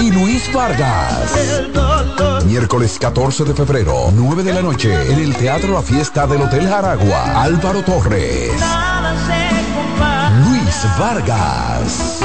[0.00, 1.32] Y Luis Vargas.
[2.44, 6.68] Miércoles 14 de febrero, 9 de la noche, en el Teatro La Fiesta del Hotel
[6.68, 7.42] Jaragua.
[7.42, 8.50] Álvaro Torres.
[10.44, 12.20] Luis Vargas.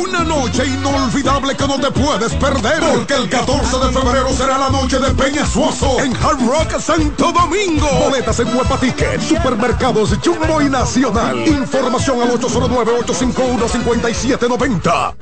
[0.00, 4.70] una noche inolvidable que no te puedes perder porque el 14 de febrero será la
[4.70, 10.60] noche de Peña Suazo en Hard Rock Santo Domingo boletas en Huepa Ticket supermercados Jumbo
[10.60, 15.14] y Nacional información al 809-851-5790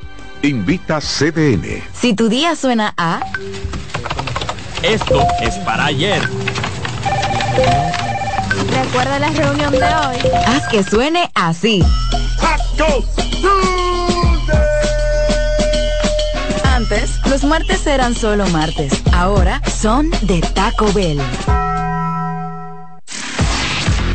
[0.43, 1.83] Invita CDN.
[1.95, 3.21] Si tu día suena a...
[4.83, 6.21] Esto es para ayer.
[8.71, 10.17] Recuerda la reunión de hoy.
[10.47, 11.85] Haz que suene así.
[17.27, 18.93] Los martes eran solo martes.
[19.13, 21.19] Ahora son de Taco Bell.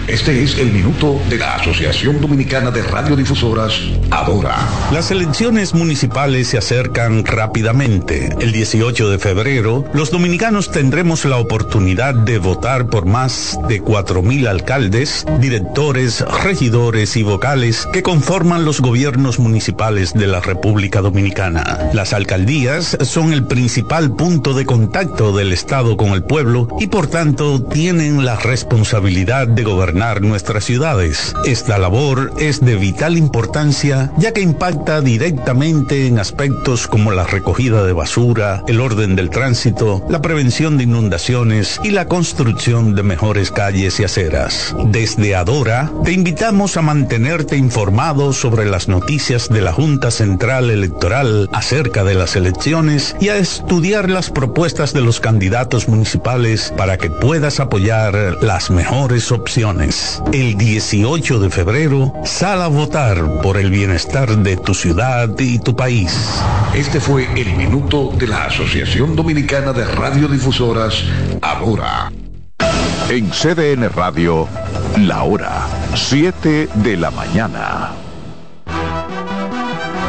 [0.07, 3.73] Este es el minuto de la Asociación Dominicana de Radiodifusoras,
[4.09, 4.55] Adora.
[4.93, 8.29] Las elecciones municipales se acercan rápidamente.
[8.39, 14.47] El 18 de febrero, los dominicanos tendremos la oportunidad de votar por más de 4.000
[14.47, 21.89] alcaldes, directores, regidores y vocales que conforman los gobiernos municipales de la República Dominicana.
[21.91, 27.07] Las alcaldías son el principal punto de contacto del Estado con el pueblo y por
[27.07, 31.33] tanto tienen la responsabilidad de gobernar nuestras ciudades.
[31.43, 37.83] Esta labor es de vital importancia ya que impacta directamente en aspectos como la recogida
[37.83, 43.49] de basura, el orden del tránsito, la prevención de inundaciones y la construcción de mejores
[43.49, 44.75] calles y aceras.
[44.85, 51.49] Desde Adora, te invitamos a mantenerte informado sobre las noticias de la Junta Central Electoral
[51.53, 57.09] acerca de las elecciones y a estudiar las propuestas de los candidatos municipales para que
[57.09, 59.86] puedas apoyar las mejores opciones.
[60.33, 65.75] El 18 de febrero, sal a votar por el bienestar de tu ciudad y tu
[65.75, 66.41] país.
[66.73, 71.03] Este fue el minuto de la Asociación Dominicana de Radiodifusoras,
[71.41, 72.11] Ahora.
[73.09, 74.47] En CDN Radio,
[74.97, 77.91] la hora 7 de la mañana.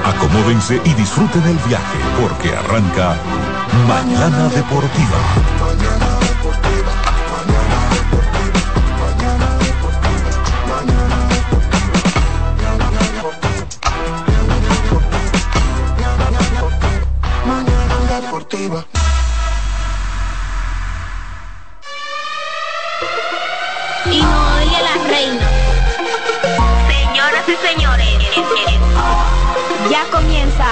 [0.05, 3.16] Acomódense y disfruten el viaje porque arranca
[3.87, 5.67] Mañana Deportiva.
[24.11, 25.46] Y Noelia la reina.
[26.88, 28.09] Señoras y señores,
[29.90, 30.66] ya comienza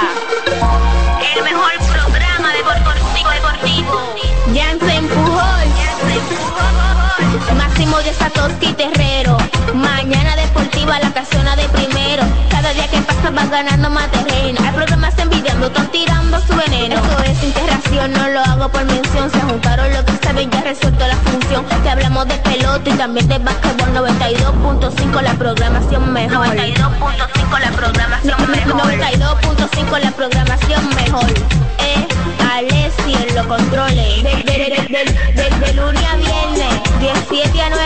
[1.37, 4.15] el mejor programa deportivo deportivo.
[4.53, 5.43] Ya se empujó.
[7.57, 9.37] Máximo de Satoshi Terrero.
[9.75, 12.25] Mañana deportiva la casona de primero.
[12.51, 14.61] Cada día que pasa va ganando más terreno.
[14.65, 16.97] Hay programas envidiando, están tirando su veneno.
[16.97, 19.31] Eso es interacción, no lo hago por mención.
[19.31, 20.06] Se juntaron lo que saben, ya
[20.67, 21.65] resuelto la función.
[21.85, 26.45] Te hablamos de pelota y también de básquetbol 92.5 la programación mejor.
[26.49, 28.81] 92.5 la programación mejor.
[28.83, 31.31] 92.5 la programación mejor.
[31.79, 32.09] Eh,
[32.53, 34.25] Alessi en los controles.
[34.25, 37.86] De, de, de, lunes a viernes, 17 a 9.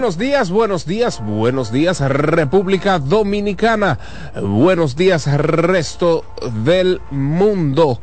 [0.00, 3.98] Buenos días, buenos días, buenos días República Dominicana,
[4.42, 6.24] buenos días resto
[6.64, 8.00] del mundo.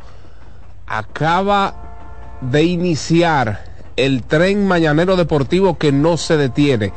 [0.86, 1.74] Acaba
[2.40, 3.64] de iniciar
[3.96, 6.92] el tren mañanero deportivo que no se detiene.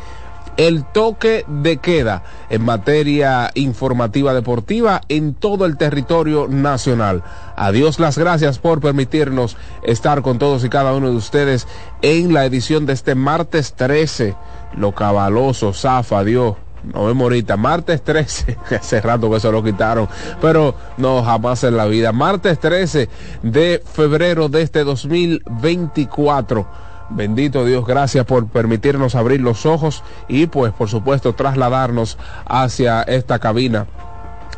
[0.58, 7.24] El toque de queda en materia informativa deportiva en todo el territorio nacional.
[7.56, 11.68] Adiós las gracias por permitirnos estar con todos y cada uno de ustedes
[12.04, 14.36] en la edición de este martes 13
[14.76, 16.56] lo cabaloso, zafa, Dios.
[16.84, 20.08] Nos vemos ahorita, martes 13, hace rato que se lo quitaron,
[20.42, 22.12] pero no, jamás en la vida.
[22.12, 23.08] Martes 13
[23.44, 26.68] de febrero de este 2024.
[27.12, 33.38] Bendito Dios, gracias por permitirnos abrir los ojos y pues por supuesto trasladarnos hacia esta
[33.40, 33.86] cabina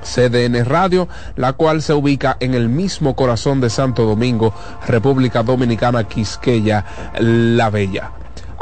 [0.04, 4.54] CDN Radio, la cual se ubica en el mismo corazón de Santo Domingo,
[4.88, 6.86] República Dominicana, Quisqueya,
[7.18, 8.12] La Bella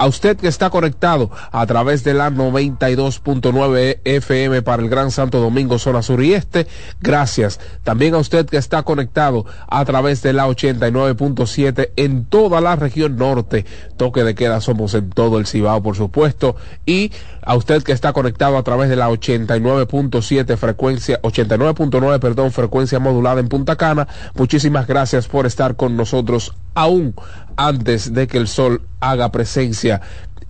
[0.01, 5.39] a usted que está conectado a través de la 92.9 FM para el Gran Santo
[5.39, 6.65] Domingo, zona sur y este,
[7.01, 7.59] gracias.
[7.83, 13.15] También a usted que está conectado a través de la 89.7 en toda la región
[13.15, 13.63] norte.
[13.95, 16.55] Toque de queda somos en todo el Cibao, por supuesto.
[16.87, 17.11] Y
[17.43, 23.39] a usted que está conectado a través de la 89.7 frecuencia, 89.9, perdón, frecuencia modulada
[23.39, 24.07] en Punta Cana.
[24.33, 27.15] Muchísimas gracias por estar con nosotros aún
[27.55, 30.01] antes de que el sol haga presencia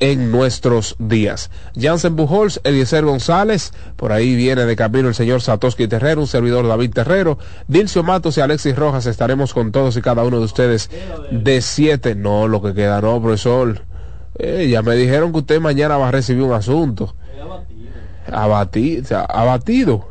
[0.01, 1.51] en nuestros días.
[1.79, 6.67] Jansen Bujols, Eliezer González, por ahí viene de camino el señor Satoshi Terrero, un servidor
[6.67, 10.89] David Terrero, Dilcio Matos y Alexis Rojas, estaremos con todos y cada uno de ustedes
[11.29, 13.83] de siete, no, lo que queda no, profesor.
[14.39, 17.15] Eh, ya me dijeron que usted mañana va a recibir un asunto.
[18.31, 20.10] Abatido, abatido.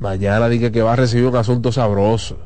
[0.00, 2.38] Mañana dije que va a recibir un asunto sabroso.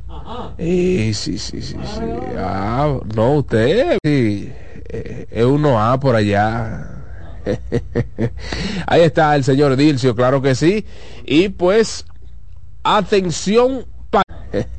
[0.58, 2.00] Sí, sí, sí, sí, sí.
[2.38, 4.50] Ah, no, usted sí,
[4.88, 6.88] eh, es uno A por allá.
[8.86, 10.86] Ahí está el señor Dilcio, claro que sí.
[11.24, 12.06] Y pues,
[12.84, 13.86] atención.